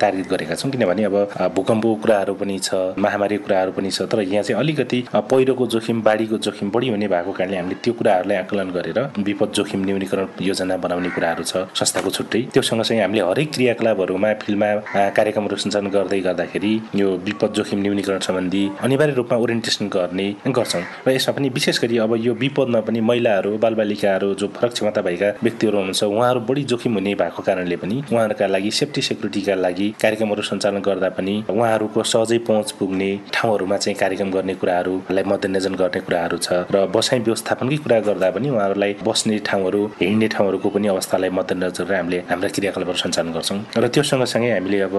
तार्गेट 0.00 0.28
गरेका 0.28 0.54
छौँ। 0.54 0.70
किनभने 0.72 1.04
अब 1.04 1.16
भूकम्पको 1.56 1.94
कुराहरू 2.02 2.34
पनि 2.34 2.58
छ 2.58 2.74
महामारीको 2.98 3.44
कुराहरू 3.44 3.72
पनि 3.72 3.90
छ 3.90 4.02
तर 4.12 4.20
यहाँ 4.22 4.42
चाहिँ 4.42 4.58
अलिकति 4.60 5.04
पहिरोको 5.14 5.66
जोखिम 5.74 6.02
बाढीको 6.02 6.38
जोखिम 6.46 6.70
बढी 6.70 6.88
हुने 6.88 7.08
भएको 7.08 7.32
कारणले 7.32 7.56
हामीले 7.56 7.76
त्यो 7.84 7.92
कुराहरूलाई 7.98 8.38
आकलन 8.38 8.70
गरेर 8.76 8.98
विपद 9.28 9.52
जोखिम 9.56 9.84
न्यूनीकरण 9.84 10.26
योजना 10.42 10.76
बनाउने 10.84 11.10
कुराहरू 11.16 11.44
छ 11.44 11.64
संस्थाको 11.78 12.10
छुट्टै। 12.10 12.42
त्यो 12.52 12.62
सँगसँगै 12.62 13.00
हामीले 13.02 13.22
हरेक 13.30 13.52
क्रियाकलापहरूमा 13.54 14.32
फिल्डमा 14.42 14.70
कार्यक्रमहरू 15.16 15.56
सञ्चालन 15.64 15.88
गर्दै 15.96 16.20
गर्दाखेरि 16.28 16.72
यो 16.96 17.08
विपद 17.26 17.52
जोखिम 17.56 17.80
न्यूनीकरण 17.82 18.18
सम्बन्धी 18.28 18.62
अनिवार्य 18.82 19.14
रूपमा 19.14 19.38
ओरिएन्टेसन 19.44 19.88
गर्ने 19.96 20.28
गर्छौँ। 20.48 20.82
र 21.06 21.10
यसमा 21.16 21.32
पनि 21.36 21.48
विशेष 21.56 21.80
गरी 21.82 21.98
अब 22.04 22.16
यो 22.26 22.34
विपदमा 22.42 22.80
पनि 22.86 23.00
महिलाहरू 23.10 23.56
बालबालिकाहरू 23.64 24.32
जो 24.40 24.46
फरक 24.56 24.72
क्षमता 24.72 25.00
भएका 25.02 25.28
व्यक्तिहरू 25.42 25.76
हुनुहुन्छ 25.78 26.02
उहाँहरू 26.04 26.40
बढी 26.48 26.62
जोखिम 26.72 26.94
हुने 26.94 27.14
भएको 27.22 27.42
कारणले 27.42 27.76
पनि 27.82 28.02
उहाँहरूका 28.12 28.46
लागि 28.46 28.70
सेफ्टी 28.80 29.02
सेक्युरिटीका 29.02 29.54
लागि 29.64 29.88
कार्यक्रमहरू 30.02 30.42
सञ्चालन 30.42 30.80
गर्दा 30.88 31.08
पनि 31.18 31.34
उहाँहरूको 31.48 32.02
सहजै 32.12 32.38
पहुँच 32.48 32.70
पुग्ने 32.78 33.10
ठाउँहरूमा 33.34 33.76
चाहिँ 33.76 33.96
कार्यक्रम 33.98 34.30
गर्ने 34.30 34.54
कुराहरूलाई 34.62 35.24
मध्यनजर 35.32 35.74
गर्ने 35.82 36.00
कुराहरू 36.06 36.38
छ 36.38 36.48
र 36.74 36.86
बसाइ 36.94 37.18
व्यवस्थापनकै 37.26 37.76
कुरा 37.84 37.98
गर्दा 38.08 38.30
पनि 38.36 38.48
उहाँहरूलाई 38.50 38.92
बस्ने 39.04 39.38
ठाउँहरू 39.48 39.80
हिँड्ने 40.00 40.28
ठाउँहरूको 40.34 40.68
पनि 40.74 40.88
अवस्थालाई 40.88 41.30
मध्यनजर 41.38 41.94
हामीले 41.94 42.18
हाम्रा 42.30 42.48
क्रियाकलापहरू 42.56 42.98
सञ्चालन 43.04 43.32
गर्छौँ। 43.32 43.58
र 43.76 43.88
त्यो 43.88 44.02
सँगसँगै 44.10 44.50
हामीले 44.52 44.80
अब 44.88 44.96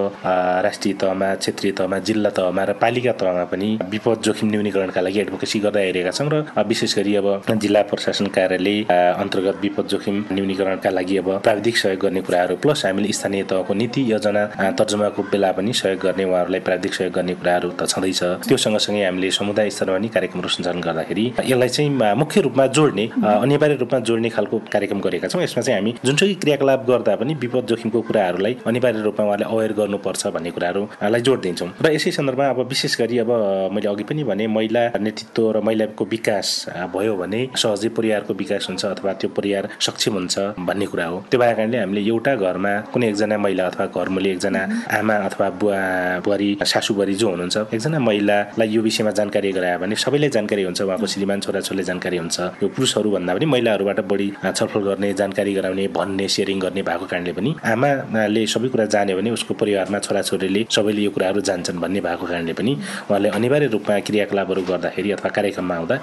राष्ट्रिय 0.65 0.93
तहमा 1.02 1.34
क्षेत्रीय 1.36 1.71
तहमा 1.80 1.97
जिल्ला 2.08 2.30
तहमा 2.38 2.63
र 2.63 2.73
पालिका 2.84 3.13
तहमा 3.21 3.43
पनि 3.52 3.69
विपद 3.91 4.21
जोखिम 4.26 4.49
न्यूनीकरणका 4.54 5.02
लागि 5.02 5.19
एडभोकेसी 5.19 5.60
गर्दै 5.65 5.84
आइरहेका 5.84 6.12
छौँ 6.12 6.30
र 6.34 6.63
विशेष 6.67 6.97
गरी 6.97 7.15
अब 7.15 7.28
जिल्ला 7.63 7.82
प्रशासन 7.91 8.28
कार्यालय 8.36 8.78
अन्तर्गत 9.23 9.58
विपद 9.63 9.86
जोखिम 9.91 10.15
न्यूनीकरणका 10.32 10.89
लागि 10.89 11.17
अब 11.17 11.30
प्राविधिक 11.43 11.78
सहयोग 11.78 12.02
गर्ने 12.04 12.21
कुराहरू 12.28 12.56
प्लस 12.63 12.86
हामीले 12.86 13.12
स्थानीय 13.13 13.43
तहको 13.52 13.73
नीति 13.73 14.02
योजना 14.12 14.43
तर्जुमाको 14.54 15.24
बेला 15.32 15.52
पनि 15.58 15.74
सहयोग 15.74 16.00
गर्ने 16.06 16.24
उहाँहरूलाई 16.24 16.60
प्राविधिक 16.68 16.94
सहयोग 16.94 17.13
गर्ने 17.13 17.34
कुराहरू 17.36 17.70
त 17.80 17.86
छँदैछ। 17.89 18.22
त्यो 18.48 18.58
सँगसँगै 18.58 19.04
हामीले 19.06 19.32
समुदाय 19.32 19.70
स्तरमा 19.70 19.98
पनि 19.98 20.08
कार्यक्रमहरू 20.16 20.50
सञ्चालन 20.56 20.82
गर्दाखेरि 20.82 21.26
यसलाई 21.50 21.70
चाहिँ 21.70 21.89
मुख्य 22.22 22.42
रूपमा 22.42 22.66
जोड्ने 22.78 23.06
अनिवार्य 23.44 23.76
रूपमा 23.82 24.00
जोड्ने 24.08 24.30
खालको 24.30 24.58
कार्यक्रम 24.74 25.00
गरेका 25.06 25.28
छौँ। 25.28 25.42
यसमा 25.44 25.62
चाहिँ 25.62 25.78
हामी 25.80 25.94
जुनसुकै 26.06 26.34
क्रियाकलाप 26.44 26.86
गर्दा 26.89 27.16
पनि 27.22 27.34
विपद 27.44 27.66
जोखिमको 27.70 28.02
कुराहरूलाई 28.08 28.58
अनिवार्य 28.68 29.02
रूपमा 29.02 29.26
उहाँले 29.26 29.46
अवेर 29.46 29.74
गर्नुपर्छ 29.80 30.28
भन्ने 30.36 30.52
कुराहरूलाई 30.52 31.22
जोड 31.22 31.42
दिन्छौँ 31.42 31.70
र 31.82 31.92
यसै 31.96 32.12
सन्दर्भमा 32.18 32.50
अब 32.50 32.60
विशेष 32.70 32.98
गरी 33.02 33.18
अब 33.26 33.32
मैले 33.74 33.88
अघि 33.89 34.04
पनि 34.10 34.24
भने 34.24 34.48
महिला 34.48 34.84
नेतृत्व 35.00 35.52
र 35.52 35.62
महिलाको 35.68 36.06
विकास 36.13 36.48
भयो 36.94 37.16
भने 37.18 37.42
सहजै 37.56 37.89
परिवारको 37.98 38.34
विकास 38.34 38.68
हुन्छ 38.70 38.86
अथवा 38.86 39.13
त्यो 39.20 39.30
परिवार 39.38 39.70
सक्षम 39.80 40.13
हुन्छ 40.13 40.39
भन्ने 40.60 40.86
कुरा 40.94 41.06
हो। 41.06 41.18
त्यो 41.32 41.39
भएको 41.39 41.56
कारणले 41.58 41.78
हामीले 41.78 42.02
एउटा 42.10 42.36
घरमा 42.36 42.74
कुनै 42.94 43.08
एकजना 43.10 43.38
महिला 43.38 43.66
अथवा 43.68 43.86
घरमुली 43.96 44.30
एकजना 44.43 44.62
आमा 44.99 45.15
अथवा 45.27 45.49
बुवा 45.60 45.79
बुहारी 46.23 46.58
सासु 46.63 46.93
बुहारी 46.93 47.13
जो 47.15 47.29
हुनुहुन्छ 47.29 47.58
एकजना 47.73 47.99
महिलालाई 47.99 48.67
यो 48.75 48.82
विषयमा 48.82 49.12
जानकारी 49.19 49.51
गरायो 49.51 49.79
भने 49.79 49.95
सबैलाई 49.95 50.29
जानकारी 50.36 50.63
हुन्छ 50.63 50.82
उहाँको 50.82 51.08
श्रीमान 51.08 51.39
छोराछोरीले 51.39 51.84
जानकारी 51.84 52.17
हुन्छ। 52.17 52.39
यो 52.63 52.67
पुरुषहरू 52.75 53.10
भन्दा 53.15 53.34
पनि 53.34 53.45
महिलाहरूबाट 53.45 53.99
बढी 54.12 54.27
छलफल 54.43 54.82
गर्ने 54.88 55.13
जानकारी 55.21 55.53
गराउने 55.53 55.88
भन्ने 55.97 56.27
सेयरिङ 56.27 56.60
गर्ने 56.60 56.82
भएको 56.84 57.06
कारणले 57.12 57.34
पनि 57.38 57.51
आमाले 57.71 58.45
सबै 58.53 58.67
कुरा 58.73 58.86
जान्यो 58.93 59.17
भने 59.17 59.29
उसको 59.38 59.53
परिवारमा 59.53 59.99
छोराछोरीले 60.06 60.62
सबैले 60.75 61.01
यो 61.08 61.12
कुराहरू 61.15 61.41
जान्छन् 61.49 61.79
भन्ने 61.84 62.01
भएको 62.08 62.25
कारणले 62.27 62.53
पनि 62.60 62.71
उहाँले 63.10 63.29
अनिवार्य 63.38 63.67
रूपमा 63.75 63.99
क्रियाकलापहरू 64.08 64.62
गर्दाखेरि 64.71 65.12
अथवा 65.15 65.29
कार्यक्रममा 65.38 65.75
आउँदा 65.75 65.95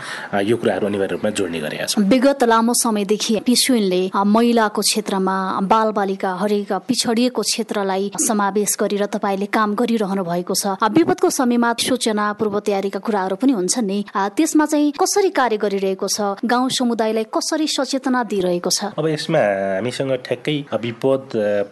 यो 0.51 0.57
कुराहरू 0.57 0.87
अनिवार्य 0.87 1.13
रूपमा 1.15 1.31
जोड्ने 1.39 1.61
गरेका 1.61 1.87
छौँ 1.93 2.05
विगत 2.15 2.45
लामो 2.53 2.75
समयदेखि 2.83 3.39
पिसुइनले 3.47 4.03
महिलाको 4.37 4.81
क्षेत्रमा 4.89 5.37
बाल 5.73 5.89
बालिका 5.99 6.31
हरेक 6.43 6.73
पिछडिएको 6.89 7.43
क्षेत्रलाई 7.43 8.11
समावेश 8.31 8.77
गरेर 8.81 9.05
तपाईँले 9.11 9.47
काम 9.51 9.75
गरिरहनु 9.75 10.23
भएको 10.23 10.55
छ। 10.55 10.79
विपदको 10.79 11.29
समयमा 11.31 11.75
सूचना 11.81 12.25
पूर्व 12.39 12.59
तयारीका 12.63 12.99
कुराहरू 13.03 13.37
पनि 13.43 13.53
हुन्छन् 13.59 13.87
नि। 13.87 13.99
त्यसमा 14.15 14.65
चाहिँ 14.71 14.93
कसरी 14.95 15.31
कार्य 15.35 15.57
गरिरहेको 15.59 16.07
छ? 16.07 16.19
गाउँ 16.45 16.69
समुदायलाई 16.71 17.27
कसरी 17.35 17.67
सचेतना 17.67 18.23
दिइरहेको 18.31 18.71
छ? 18.71 18.95
अब 18.99 19.07
यसमा 19.09 19.43
हामीसँग 19.81 20.13
ठ्याक्कै 20.27 20.57
विपद 20.79 21.23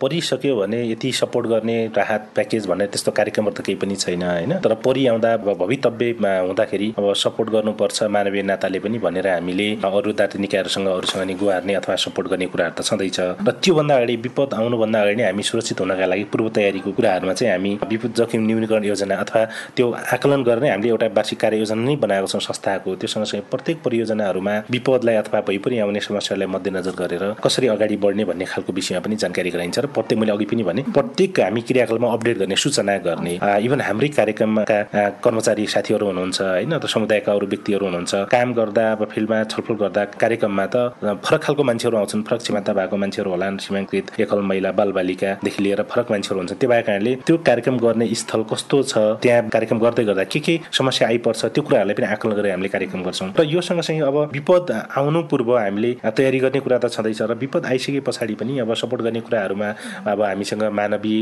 परिसक्यो 0.00 0.54
भने 0.56 0.78
यति 0.90 1.12
सपोर्ट 1.12 1.46
गर्ने 1.46 1.76
राहत 1.96 2.22
प्याकेज 2.34 2.66
भन्ने 2.66 2.86
त्यस्तो 2.92 3.10
कार्यक्रमहरू 3.18 3.54
त 3.54 3.60
केही 3.66 3.78
पनि 3.78 3.96
छैन 3.96 4.22
होइन? 4.22 4.52
तर 4.64 4.74
परिआउँदा 4.84 5.30
भवितव्यमा 5.44 6.32
हुँदाखेरि 6.48 6.88
अब 6.98 7.12
सपोर्ट 7.14 7.48
गर्नुपर्छ 7.54 8.02
मानवीय 8.08 8.42
नाताले 8.50 8.78
पनि 8.80 8.98
भनेर 8.98 9.28
हामीले 9.28 9.68
अरू 9.84 10.12
दार्ती 10.18 10.38
निकायहरूसँग 10.38 10.88
अरूसँग 10.88 11.22
नि 11.28 11.34
गुहार्ने 11.38 11.74
अथवा 11.80 11.96
सपोर्ट 12.04 12.28
गर्ने 12.28 12.46
कुराहरू 12.52 12.74
त 12.74 12.86
छँदैछ। 12.88 13.18
र 13.46 13.50
त्योभन्दा 13.62 13.94
अगाडि 13.96 14.16
विपद 14.26 14.54
आउनुभन्दा 14.58 14.98
अगाडि 15.00 15.16
नै 15.18 15.24
हामी 15.28 15.42
सुरक्षित 15.42 15.80
हुनका 15.80 16.06
लागि 16.06 16.24
पूर्व 16.32 16.47
तयारीको 16.50 16.90
कुराहरूमा 16.92 17.32
चाहिँ 17.32 17.52
हामी 17.52 17.72
विपद 17.88 18.12
जोखिम 18.16 18.46
न्यूनीकरण 18.46 18.84
योजना 18.84 19.16
अथवा 19.16 19.44
त्यो 19.76 19.86
आकलन 20.14 20.42
गर्ने 20.42 20.68
हामीले 20.70 20.88
एउटा 20.88 21.06
वार्षिक 21.16 21.40
कार्ययोजना 21.40 21.82
नै 21.82 21.96
बनाएको 21.96 22.26
छौँ 22.26 22.40
संस्थाको। 22.40 22.94
त्यो 22.96 23.08
सँगसँगै 23.08 23.42
प्रत्येक 23.50 23.82
परियोजनाहरूमा 23.84 24.54
विपदलाई 24.70 25.16
अथवा 25.22 25.40
भइपरि 25.48 25.78
आउने 25.78 26.00
समस्यालाई 26.00 26.48
मध्यनजर 26.48 26.94
गरेर 26.98 27.24
कसरी 27.44 27.66
अगाडि 27.68 27.96
बढ्ने 27.98 28.24
भन्ने 28.24 28.44
खालको 28.46 28.72
विषयमा 28.72 29.00
पनि 29.04 29.16
जानकारी 29.22 29.50
गराइन्छ 29.50 29.78
र 29.78 29.86
प्रत्येक 29.96 30.18
मैले 30.20 30.32
अघि 30.32 30.46
पनि 30.50 30.62
भने 30.62 30.82
प्रत्येक 30.90 31.40
हामी 31.40 31.60
क्रियाकलापमा 31.68 32.12
अपडेट 32.12 32.36
गर्ने 32.38 32.56
सूचना 32.56 32.96
गर्ने 33.06 33.34
इभन 33.66 33.80
हाम्रै 33.88 34.08
कार्यक्रमका 34.18 34.78
कर्मचारी 35.24 35.66
साथीहरू 35.74 36.06
हुनुहुन्छ 36.06 36.40
होइन 36.42 36.72
त 36.78 36.86
समुदायका 36.88 37.32
अरू 37.32 37.46
व्यक्तिहरू 37.46 37.84
हुनुहुन्छ 37.86 38.14
काम 38.34 38.48
गर्दा 38.54 38.84
अब 38.92 39.04
फिल्डमा 39.12 39.42
छलफल 39.52 39.74
गर्दा 39.82 40.04
कार्यक्रममा 40.16 40.66
त 40.66 40.76
फरक 41.24 41.40
खालको 41.42 41.62
मान्छेहरू 41.70 41.96
आउँछन् 41.98 42.22
फरक 42.28 42.40
क्षमता 42.40 42.72
भएको 42.78 42.96
मान्छेहरू 42.96 43.30
होला 43.30 43.48
सीमाङ्कृत 43.58 44.06
एकल 44.20 44.40
महिला 44.50 44.70
बालबालिकादेखि 44.78 45.62
लिएर 45.64 45.82
फरक 45.90 46.10
मान्छेहरू 46.10 46.37
हुन्छ। 46.38 46.52
त्यो 46.52 46.68
भएको 46.68 46.86
कारणले 46.86 47.14
त्यो 47.26 47.36
कार्यक्रम 47.46 47.76
गर्ने 47.78 48.06
स्थल 48.14 48.42
कस्तो 48.50 48.82
छ 48.82 48.98
त्यहाँ 49.22 49.48
कार्यक्रम 49.48 49.78
गर्दै 49.78 50.04
गर्दा 50.04 50.24
के 50.32 50.40
के 50.40 50.54
समस्या 50.72 51.08
आइपर्छ 51.08 51.44
त्यो 51.54 51.62
कुराहरूलाई 51.62 51.94
पनि 51.94 52.06
आकलन 52.06 52.32
गरेर 52.38 52.52
हामीले 52.52 52.68
कार्यक्रम 52.68 53.02
गर्छौँ। 53.04 53.28
र 53.38 53.42
यो 53.44 53.60
सँगसँगै 53.60 54.06
अब 54.08 54.16
विपद 54.32 54.70
आउनु 54.98 55.22
पूर्व 55.30 55.50
हामीले 55.58 55.90
तयारी 56.16 56.38
गर्ने 56.38 56.60
कुरा 56.60 56.78
त 56.78 56.86
छँदैछ 56.94 57.20
र 57.22 57.34
विपद 57.34 57.66
आइसके 57.66 58.00
पछाडि 58.06 58.34
पनि 58.40 58.58
अब 58.62 58.74
सपोर्ट 58.74 59.02
गर्ने 59.02 59.20
कुराहरूमा 59.26 59.68
अब 60.06 60.22
हामीसँग 60.22 60.62
मानवीय 60.78 61.18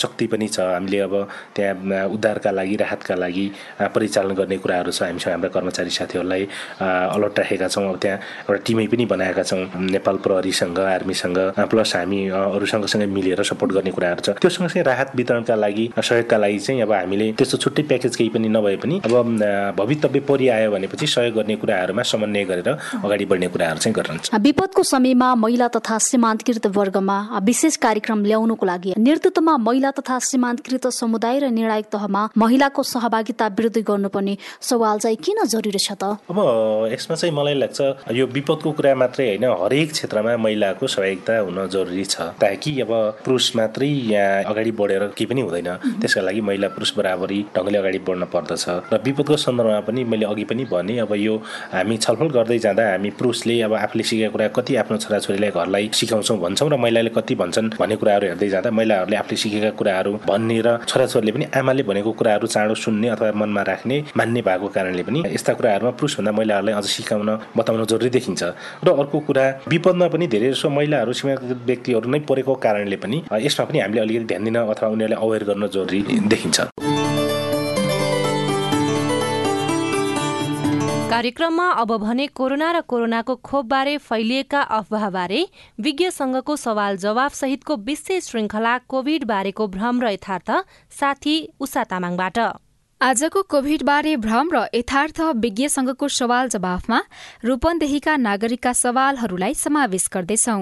शक्ति 0.00 0.26
पनि 0.32 0.48
छ। 0.48 0.60
हामीले 0.72 0.98
अब 1.06 1.14
त्यहाँ 1.56 2.06
उद्धारका 2.08 2.50
लागि 2.50 2.76
राहतका 2.76 3.14
लागि 3.14 3.46
परिचालन 3.94 4.34
गर्ने 4.34 4.56
कुराहरू 4.58 4.90
छ। 4.90 5.02
हामीसँग 5.02 5.32
हाम्रा 5.32 5.50
कर्मचारी 5.50 5.90
साथीहरूलाई 5.90 6.42
अलर्ट 6.80 7.38
राखेका 7.38 7.68
छौँ। 7.68 7.88
अब 7.88 7.98
त्यहाँ 8.02 8.18
एउटा 8.48 8.62
टिमै 8.66 8.86
पनि 8.92 9.04
बनाएका 9.06 9.42
छौँ। 9.42 9.60
नेपाल 9.92 10.16
प्रहरीसँग 10.24 10.78
आर्मीसँग 10.78 11.38
प्लस 11.70 11.94
हामी 11.96 12.20
अरू 12.32 12.66
सँगसँगै 12.66 13.06
मिलेर 13.06 13.42
सपोर्ट 13.42 13.72
गर्ने 13.72 13.90
कुराहरू 13.92 14.21
छ 14.22 14.30
त्यो 14.42 14.50
सँगसँगै 14.50 14.82
राहत 14.82 15.08
वितरणका 15.16 15.54
लागि 15.56 15.86
सहयोगका 15.98 16.36
लागि 16.44 16.58
चाहिँ 16.58 16.82
अब 16.82 16.92
हामीले 16.92 17.26
त्यस्तो 17.38 17.56
छुट्टै 17.62 17.82
प्याकेज 17.90 18.16
केही 18.16 18.30
पनि 18.34 18.48
नभए 18.48 18.76
पनि 18.82 19.00
अब 19.04 19.14
भवितव्य 19.78 20.20
परिआयो 20.30 20.70
भनेपछि 20.72 21.06
सहयोग 21.06 21.34
गर्ने 21.36 21.56
कुराहरूमा 21.62 22.02
समन्वय 22.12 22.44
गरेर 22.50 22.68
अगाडि 23.04 23.24
बढ्ने 23.30 23.48
कुराहरू 23.54 23.78
चाहिँ 23.78 23.94
गरिरहन्छ। 23.96 24.34
विपदको 24.42 24.82
समयमा 24.82 25.28
महिला 25.34 25.68
तथा 25.76 25.98
सीमान्तकृत 26.08 26.66
वर्गमा 26.76 27.18
विशेष 27.42 27.76
कार्यक्रम 27.84 28.24
ल्याउनुको 28.24 28.66
लागि 28.66 28.94
नेतृत्वमा 28.98 29.56
महिला 29.66 29.90
तथा 29.98 30.18
सीमान्तकृत 30.30 30.86
समुदाय 30.92 31.38
र 31.38 31.50
निर्णायक 31.50 31.86
तहमा 31.92 32.22
महिलाको 32.38 32.82
सहभागिता 32.82 33.46
वृद्धि 33.58 33.82
गर्नुपर्ने 33.82 34.36
सवाल 34.62 34.98
चाहिँ 34.98 35.16
किन 35.24 35.44
जरुरी 35.46 35.78
छ 35.78 35.92
त? 35.92 36.04
अब 36.30 36.38
यसमा 36.92 37.16
चाहिँ 37.16 37.34
मलाई 37.34 37.54
लाग्छ 37.54 37.80
यो 38.12 38.26
विपदको 38.26 38.72
कुरा 38.72 38.94
मात्रै 38.94 39.26
होइन 39.28 39.44
हरेक 39.62 39.92
क्षेत्रमा 39.92 40.36
महिलाको 40.36 40.86
सहभागिता 40.86 41.38
हुन 41.38 41.58
जरुरी 41.68 42.04
छ। 42.04 42.32
ताकि 42.40 42.70
अब 42.80 42.92
पुरुष 43.24 43.46
मात्रै 43.56 43.88
यहाँ 44.12 44.42
अगाडि 44.50 44.70
बढेर 44.80 45.04
केही 45.16 45.26
पनि 45.26 45.40
हुँदैन। 45.40 45.70
त्यसका 46.00 46.20
लागि 46.22 46.40
महिला 46.40 46.68
पुरुष 46.74 46.90
बराबरी 46.96 47.38
ढङ्गले 47.56 47.78
अगाडि 47.78 47.98
बढ्न 48.06 48.24
पर्दछ। 48.34 48.64
र 48.92 49.00
विपदको 49.04 49.36
सन्दर्भमा 49.36 49.80
पनि 49.88 50.04
मैले 50.04 50.26
अघि 50.26 50.44
पनि 50.50 50.64
भने 50.72 50.98
अब 51.04 51.12
यो 51.16 51.34
हामी 51.72 51.96
छलफल 51.98 52.28
गर्दै 52.36 52.58
जाँदा 52.58 52.82
हामी 52.90 53.10
पुरुषले 53.18 53.60
अब 53.62 53.74
आफूले 53.74 54.02
सिकेको 54.02 54.32
कुरा 54.32 54.48
कति 54.56 54.72
आफ्नो 54.82 54.96
छोराछोरीलाई 55.04 55.50
घरलाई 55.50 55.90
सिकाउँछौँ 55.92 56.38
भन्छौँ 56.38 56.68
र 56.70 56.76
महिलाले 56.76 57.10
कति 57.16 57.34
भन्छन् 57.42 57.68
भन्ने 57.80 57.96
कुराहरू 57.96 58.26
हेर्दै 58.26 58.48
जाँदा 58.48 58.70
महिलाहरूले 58.70 59.16
आफूले 59.16 59.36
सिकेका 59.36 59.70
कुराहरू 59.80 60.12
भन्ने 60.28 60.60
र 60.66 60.68
छोराछोरीले 60.86 61.32
पनि 61.32 61.44
आमाले 61.56 61.82
भनेको 61.82 62.12
कुराहरू 62.20 62.46
चाँडो 62.46 62.74
सुन्ने 62.74 63.08
अथवा 63.08 63.32
मनमा 63.40 63.62
राख्ने 63.62 63.96
मान्ने 64.16 64.40
भएको 64.42 64.68
कारणले 64.76 65.02
पनि 65.02 65.22
यस्ता 65.32 65.52
कुराहरूमा 65.58 65.90
पुरुषभन्दा 65.98 66.32
महिलाहरूलाई 66.32 66.74
अझ 66.74 66.86
सिकाउन 66.86 67.30
बताउन 67.56 67.84
जरुरी 67.84 68.10
देखिन्छ। 68.10 68.42
र 68.84 68.88
अर्को 68.92 69.18
कुरा 69.26 69.44
विपदमा 69.68 70.06
पनि 70.08 70.26
धेरै 70.26 70.50
जसो 70.52 70.68
महिलाहरू 70.70 71.12
सीमाकृत 71.12 71.60
व्यक्तिहरू 71.66 72.10
नै 72.10 72.18
परेको 72.28 72.54
कारणले 72.64 72.96
पनि 72.96 73.22
यसमा 73.46 73.64
पनि 73.68 73.78
हामीले 73.92 74.00
अलिकति 74.00 74.24
ध्यान 74.24 74.44
दिन 74.44 74.56
अथवा 74.56 74.88
उनीहरूलाई 74.88 75.20
अवेर 75.20 75.44
गर्न 75.44 75.66
जरुरी 75.68 76.00
देखिन्छ। 76.28 76.60
कार्यक्रममा 81.12 81.68
अब 81.76 81.90
भने 81.98 82.26
कोरोना 82.32 82.68
र 82.72 82.80
कोरोनाको 82.88 83.34
खोपबारे 83.44 83.96
फैलिएका 84.00 84.60
अफवाहबारे 84.72 85.40
विज्ञ 85.78 86.10
संघको 86.10 86.56
सवाल 86.56 86.96
जवाफ 86.96 87.34
सहितको 87.34 87.76
विशेष 87.84 88.28
श्रृङ्खला 88.28 88.74
कोभिड 88.88 89.24
बारेको 89.24 89.66
भ्रम 89.68 90.00
र 90.00 90.16
यथार्थ 90.16 90.50
साथी 90.90 91.36
उषा 91.60 91.84
तामाङबाट। 91.84 92.38
आजको 93.02 93.40
कोभिडबारे 93.50 94.14
भ्रम 94.16 94.50
र 94.54 94.58
यथार्थ 94.74 95.20
विज्ञ 95.36 95.68
संघको 95.68 96.08
सवाल 96.08 96.48
जवाफमा 96.48 96.98
रूपन्देहीका 97.44 98.14
नागरिकका 98.16 98.72
सवालहरूलाई 98.72 99.54
समावेश 99.58 100.06
गर्दैछौ। 100.14 100.54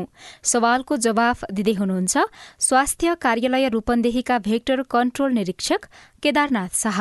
सवालको 0.43 0.97
जवाफ 0.97 1.45
दिँदै 1.53 1.75
हुनुहुन्छ 1.77 2.17
स्वास्थ्य 2.59 3.15
कार्यालय 3.21 3.69
रूपन्देहीका 3.77 4.39
भेक्टर 4.41 4.83
कन्ट्रोल 4.89 5.33
निरीक्षक 5.33 5.85
केदारनाथ 6.23 6.81
शाह। 6.81 7.01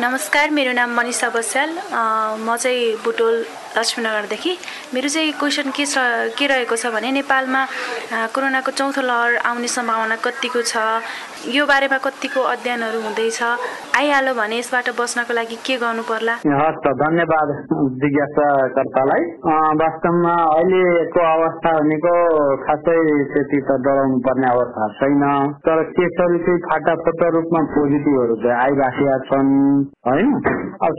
नमस्कार 0.00 0.50
मेरो 0.50 0.72
नाम 0.72 0.96
मनिषा 0.96 1.28
बस्याल। 1.36 1.70
म 2.40 2.56
चाहिँ 2.56 2.96
बुटोल 3.04 3.44
लक्ष्मीनगरदेखि 3.76 4.52
मेरो 4.94 5.08
चाहिँ 5.14 5.32
क्वेसन 5.40 5.70
के 5.76 5.84
छ 5.86 5.98
के 6.38 6.46
रहेको 6.46 6.76
छ 6.76 6.92
भने 6.94 7.10
नेपालमा 7.20 7.62
कोरोनाको 8.34 8.70
चौथो 8.78 9.02
लहर 9.02 9.36
आउने 9.50 9.68
सम्भावना 9.68 10.16
कतिको 10.24 10.62
छ? 10.62 10.76
यो 11.54 11.64
बारेमा 11.66 11.98
कतिको 12.00 12.40
अध्ययनहरू 12.40 12.98
हुँदैछ? 13.04 13.40
आइहाल्यो 13.98 14.34
भने 14.34 14.58
यसबाट 14.58 14.88
बस्नको 15.00 15.32
लागि 15.34 15.56
के 15.66 15.76
गर्नु 15.82 16.02
पर्ला? 16.08 16.34
हस् 16.60 16.78
त 16.84 16.86
धन्यवाद 17.02 17.48
जिज्ञासाकर्तालाई। 18.02 19.22
वास्तवमा 19.82 20.34
अहिलेको 20.54 21.20
अवस्था 21.34 21.70
भनेको 21.78 22.14
खासै 22.64 22.96
त्यति 23.34 23.60
त 23.68 23.76
डराउनु 23.84 24.18
पर्ने 24.26 24.48
अवस्था 24.54 24.88
छैन। 25.00 25.24
तर 25.66 25.82
केसहरू 25.98 26.38
चाहिँ 26.46 26.60
फाटाफुट 26.68 27.22
रूपमा 27.36 27.60
पोजिटिभहरू 27.74 28.36
चाहिँ 28.44 28.56
आइराखेका 28.64 29.18
छन् 29.28 29.52
होइन? 30.08 30.32
अब 30.88 30.92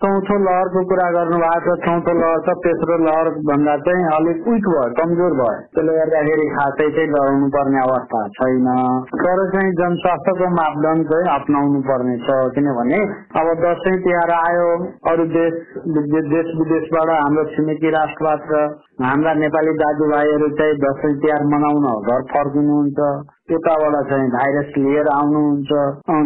चौथो 0.00 0.40
लहरको 0.46 0.80
कुरा 0.90 1.08
गर्नु 1.18 1.38
भएको 1.44 1.76
छ 1.76 1.88
चौथो 1.90 2.12
लहर 2.20 2.40
छ 2.46 2.54
तेस्रो 2.64 2.96
लहर 3.04 3.28
भन्दा 3.50 3.76
चाहिँ 3.86 4.04
अलिक 4.16 4.48
विक 4.48 4.68
भयो 4.70 4.86
कमजोर 5.00 5.36
भयो। 5.40 5.54
त्यसले 5.74 5.96
गर्दाखेरि 5.98 6.46
खासै 6.56 6.88
चाहिँ 6.96 7.10
डराउनु 7.14 7.48
पर्ने 7.56 7.80
अवस्था 7.82 8.20
छैन। 8.38 8.68
तर 9.14 9.42
चाहिँ 9.54 9.72
जनस्वास्थ्यको 9.80 10.50
मापदण्ड 10.58 11.08
चाहिँ 11.12 11.30
अप्नाउनु 11.34 11.80
पर्ने 11.90 12.16
छ। 12.26 12.38
किनभने 12.56 13.00
अब 13.40 13.52
दसैँ 13.64 13.96
तिहार 14.04 14.34
आयो 14.36 14.68
अरू 15.12 15.24
देश 15.34 15.54
देश 16.30 16.54
विदेशबाट 16.60 17.10
हाम्रो 17.10 17.44
छिमेकी 17.56 17.90
राष्ट्रबाट 17.90 18.54
हाम्रा 19.02 19.32
नेपाली 19.34 19.72
दाजुभाइहरू 19.82 20.48
चाहिँ 20.60 20.80
दसैँ 20.80 21.14
तिहार 21.20 21.44
मनाउन 21.52 21.86
घर 22.06 22.24
फर्किनुहुन्छ। 22.32 23.10
उताबाट 23.58 23.94
चाहिँ 24.10 24.28
भाइरस 24.36 24.68
लिएर 24.78 25.08
आउनुहुन्छ। 25.14 25.70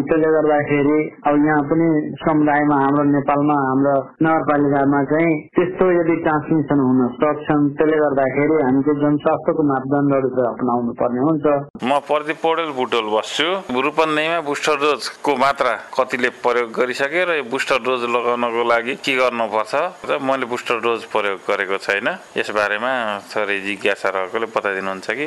त्यसले 0.09 0.29
गर्दाखेरि 0.37 0.99
अब 1.27 1.35
यहाँ 1.47 1.63
पनि 1.71 1.89
समुदायमा 2.23 2.77
हाम्रो 2.85 3.05
नेपालमा 3.15 3.57
हाम्रो 3.65 3.97
नगरपालिकामा 4.25 5.01
चाहिँ 5.13 5.33
त्यस्तो 5.57 5.85
यदि 5.99 6.17
ट्रान्समिसन 6.25 6.79
हुन 6.85 7.01
सक्छन् 7.21 7.69
त्यसले 7.79 7.97
गर्दाखेरि 8.05 8.57
हामीले 8.65 8.95
जनस्वास्थ्यको 9.03 9.63
मापदण्डहरू 9.71 10.29
चाहिँ 10.37 10.51
अप्नाउनु 10.55 10.93
पर्ने 11.01 11.21
हुन्छ। 11.29 11.45
म 11.85 11.91
प्रदीप 12.09 12.39
पौडेल 12.45 12.71
बुटोल 12.79 13.07
बस्छु। 13.17 13.49
रूपन्देहीमा 13.85 14.41
बुस्टर 14.49 14.77
डोजको 14.85 15.33
मात्रा 15.45 15.73
कतिले 15.97 16.29
प्रयोग 16.45 16.69
गरिसके 16.79 17.21
र 17.25 17.31
यो 17.39 17.45
बुस्टर 17.53 17.79
डोज 17.85 18.03
लगाउनको 18.15 18.63
लागि 18.73 18.95
के 19.05 19.13
गर्नुपर्छ 19.21 19.75
र 20.09 20.19
मैले 20.25 20.47
बुस्टर 20.53 20.77
डोज 20.81 21.01
प्रयोग 21.13 21.39
गरेको 21.49 21.77
छैन। 21.87 22.09
यस 22.39 22.51
बारेमा 22.57 22.93
थोरै 23.31 23.59
जिज्ञासा 23.67 24.09
रहेकोले 24.15 24.47
बताइदिनुहुन्छ 24.57 25.07
कि? 25.19 25.27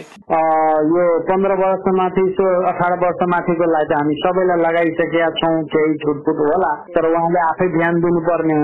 यो 0.97 1.05
पन्ध्र 1.29 1.51
वर्षमाथि 1.87 2.23
अठार 2.69 2.93
वर्षमाथिको 3.01 3.65
लागि 3.71 3.93
हामी 3.93 4.15
सबैलाई 4.21 4.59
लगाइसकेका 4.59 5.29
छौँ 5.39 5.55
केही 5.73 5.93
छुटपुट 6.03 6.39
होला। 6.43 6.71
तर 6.95 7.05
उहाँले 7.09 7.39
आफै 7.41 7.67
ध्यान 7.77 7.99
दिनुपर्ने 8.03 8.55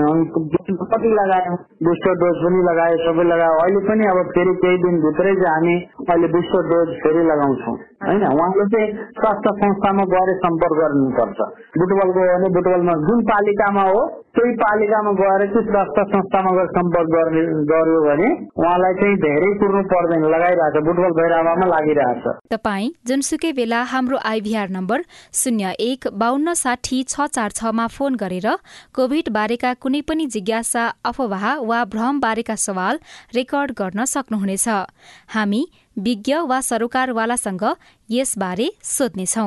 कति 0.92 1.10
लगायौँ? 1.18 1.56
बुस्टर 1.88 2.14
डोज 2.22 2.36
पनि 2.44 2.60
लगायो 2.68 2.96
सबै 3.04 3.24
लगायो। 3.24 3.56
अहिले 3.64 3.80
पनि 3.88 4.08
अब 4.12 4.20
फेरि 4.34 4.54
केही 4.64 4.76
दिनभित्रै 4.84 5.34
चाहिँ 5.34 5.54
हामी 5.54 5.74
अहिले 6.08 6.28
बुस्टर 6.36 6.68
डोज 6.72 6.88
फेरि 7.04 7.22
लगाउँछौँ। 7.30 7.76
होइन? 8.04 8.26
उहाँले 8.28 8.66
चाहिँ 8.74 8.88
स्वास्थ्य 9.20 9.54
संस्थामा 9.62 10.04
गएर 10.12 10.34
सम्पर्क 10.44 10.76
गर्नुपर्छ। 10.82 11.48
बुटबल 11.80 12.12
गयो 12.18 12.36
भने 12.36 12.52
बुटबलमा 12.58 12.94
जुन 13.08 13.24
पालिकामा 13.32 13.84
हो 13.88 14.04
त्यही 14.36 14.52
पालिकामा 14.60 15.10
गएर 15.18 15.46
चाहिँ 15.46 15.66
स्वास्थ्य 15.70 16.04
संस्थामा 16.12 16.54
गएर 16.58 16.70
सम्पर्क 16.76 17.08
गर्ने 17.16 17.42
गर्यो 17.72 18.00
भने 18.06 18.28
उहाँलाई 18.60 18.94
चाहिँ 19.00 19.16
धेरै 19.24 19.50
कुर्नु 19.62 19.82
पर्दैन। 19.94 20.28
लगाइरहेछ 20.34 20.76
बुटबल 20.86 21.12
भैरवामा 21.20 21.66
लागिरहेछ 21.66 22.24
तपाईँ 22.52 22.88
जुनसुकै 23.14 23.50
बेला 23.54 23.80
हाम्रो 23.86 24.16
आइभीआर 24.26 24.68
नम्बर 24.74 25.02
शून्य 25.40 25.70
एक 25.80 26.06
बान्न 26.18 26.52
साठी 26.58 26.96
छ 27.04 27.26
चार 27.30 27.50
छमा 27.54 27.86
फोन 27.86 28.14
गरेर 28.18 28.46
कोभिड 28.90 29.28
बारेका 29.36 29.70
कुनै 29.78 30.00
पनि 30.08 30.26
जिज्ञासा 30.34 30.84
अफवाह 31.06 31.44
वा 31.62 31.78
भ्रम 31.92 32.18
बारेका 32.20 32.56
सवाल 32.58 32.98
रेकर्ड 33.34 33.72
गर्न 33.78 34.04
सक्नुहुनेछ। 34.04 34.66
हामी 35.30 35.62
विज्ञ 35.96 36.34
वा 36.50 36.58
सरोकारवालासँग 36.60 37.64
यसबारे 38.10 38.68
सोध्नेछौ। 38.82 39.46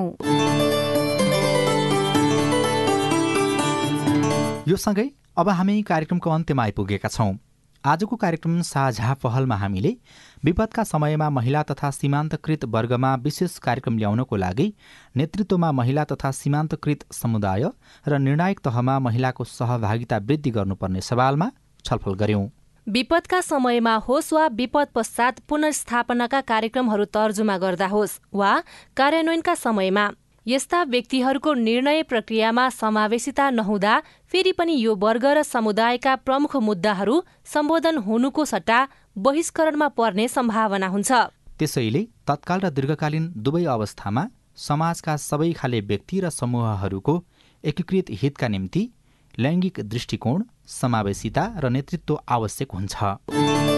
यो 4.72 4.78
सँगै 4.86 5.08
अब 5.36 5.50
हामी 5.60 5.76
कार्यक्रमको 5.92 6.30
अन्त्यमा 6.30 6.64
आइपुगेका 6.64 7.10
छौं। 7.10 7.34
आजको 7.88 8.16
कार्यक्रम 8.22 8.62
साझा 8.68 9.14
पहलमा 9.24 9.56
हामीले 9.56 9.92
विपदका 10.46 10.84
समयमा 10.84 11.30
महिला 11.30 11.62
तथा 11.70 11.92
सीमान्तकृत 11.92 12.66
वर्गमा 12.74 13.14
विशेष 13.24 13.58
कार्यक्रम 13.66 13.98
ल्याउनको 13.98 14.36
लागि 14.36 14.68
नेतृत्वमा 15.16 15.72
महिला 15.80 16.04
तथा 16.12 16.32
सीमान्तकृत 16.40 17.06
समुदाय 17.14 17.70
र 18.08 18.18
निर्णायक 18.20 18.60
तहमा 18.66 19.00
महिलाको 19.08 19.44
सहभागिता 19.52 20.18
वृद्धि 20.28 20.52
गर्नुपर्ने 20.58 21.02
सवालमा 21.10 21.50
छलफल 21.86 22.14
गर्यौं 22.22 22.46
विपदका 22.88 23.42
समयमा 23.44 23.96
होस् 24.04 24.34
वा 24.34 24.48
विपद 24.58 24.88
पश्चात 24.96 25.40
पुनर्स्थापनाका 25.50 26.42
कार्यक्रमहरू 26.52 27.06
तर्जुमा 27.16 27.58
गर्दा 27.64 27.88
होस् 27.88 28.20
वा 28.34 28.52
कार्यान्वयनका 28.98 29.56
समयमा 29.64 30.06
यस्ता 30.48 30.82
व्यक्तिहरूको 30.84 31.54
निर्णय 31.54 32.02
प्रक्रियामा 32.04 32.68
समावेशिता 32.70 33.50
नहुँदा 33.50 33.94
फेरि 34.32 34.52
पनि 34.52 34.74
यो 34.76 34.94
वर्ग 34.96 35.26
र 35.38 35.42
समुदायका 35.44 36.14
प्रमुख 36.24 36.56
मुद्दाहरू 36.68 37.16
सम्बोधन 37.54 37.98
हुनुको 38.06 38.46
सट्टा 38.46 38.80
बहिष्करणमा 39.18 39.88
पर्ने 39.98 40.28
सम्भावना 40.28 40.88
हुन्छ। 40.88 41.12
त्यसैले 41.60 42.02
तत्काल 42.28 42.60
र 42.60 42.70
दीर्घकालीन 42.78 43.26
दुवै 43.44 43.64
अवस्थामा 43.76 44.24
समाजका 44.68 45.16
सबै 45.20 45.52
खाले 45.60 45.82
व्यक्ति 45.92 46.20
र 46.20 46.30
समूहहरूको 46.32 47.16
एकीकृत 47.64 48.16
हितका 48.22 48.48
निम्ति 48.48 48.84
लैङ्गिक 49.34 49.80
दृष्टिकोण 49.92 50.44
समावेशिता 50.80 51.44
र 51.60 51.76
नेतृत्व 51.76 52.20
आवश्यक 52.38 52.70
हुन्छ। 52.78 53.77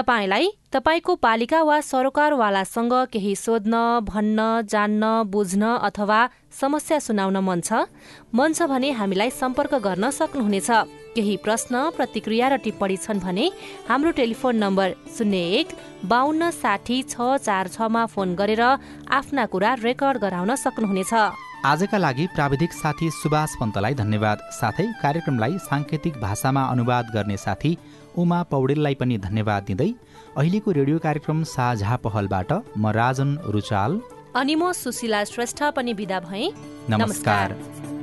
तपाईँलाई 0.00 0.46
तपाईँको 0.72 1.14
पालिका 1.20 1.60
वा 1.62 1.80
सरोकारवालासँग 1.84 2.92
केही 3.12 3.34
सोध्न 3.36 4.00
भन्न 4.08 4.40
जान्न 4.64 5.28
बुझ्न 5.28 5.76
अथवा 5.76 6.20
समस्या 6.60 6.98
सुनाउन 6.98 7.36
मन 7.44 7.60
छ? 7.60 7.84
मन 8.32 8.52
छ 8.56 8.62
भने 8.64 8.90
हामीलाई 8.96 9.30
सम्पर्क 9.30 9.74
गर्न 9.84 10.10
सक्नुहुनेछ। 10.10 10.70
केही 11.14 11.36
प्रश्न 11.44 11.90
प्रतिक्रिया 11.96 12.48
र 12.48 12.56
टिप्पणी 12.64 12.96
छन् 12.96 13.20
भने 13.20 13.44
हाम्रो 13.88 14.10
टेलिफोन 14.16 14.56
नम्बर 14.56 14.88
शून्य 15.18 15.44
एक 15.60 15.68
बाहन्न 16.08 16.50
साठी 16.50 17.02
छ 17.04 17.36
चार 17.44 17.68
छमा 17.68 18.06
फोन 18.08 18.34
गरेर 18.40 18.62
आफ्ना 19.04 19.46
कुरा 19.52 19.74
रेकर्ड 19.84 20.18
गराउन 20.24 20.54
सक्नुहुनेछ। 20.56 21.12
आजका 21.60 21.98
लागि 22.00 22.26
प्राविधिक 22.34 22.72
साथी 22.72 23.10
सुभाष 23.12 23.60
पन्तलाई 23.60 23.94
धन्यवाद। 23.94 24.38
साथै 24.60 24.86
कार्यक्रमलाई 25.02 25.58
साङ्केतिक 25.60 26.14
भाषामा 26.20 26.62
अनुवाद 26.72 27.10
गर्ने 27.14 27.36
साथी 27.36 27.76
उमा 28.16 28.42
पौडेललाई 28.50 28.94
पनि 29.00 29.18
धन्यवाद 29.18 29.62
दिँदै 29.66 29.90
अहिलेको 30.36 30.70
रेडियो 30.78 30.98
कार्यक्रम 31.06 31.42
साझा 31.52 31.96
पहलबाट 32.06 32.52
म 32.76 32.90
राजन 33.00 33.30
रुचाल 33.56 34.00
अनि 34.34 34.54
म 34.54 34.72
सुशीला 34.72 35.24
श्रेष्ठ 35.24 35.62
पनि 35.76 35.92
विदा 36.00 36.20
भएँ 36.20 36.50
नमस्कार, 36.90 37.52
नमस्कार। 37.52 37.99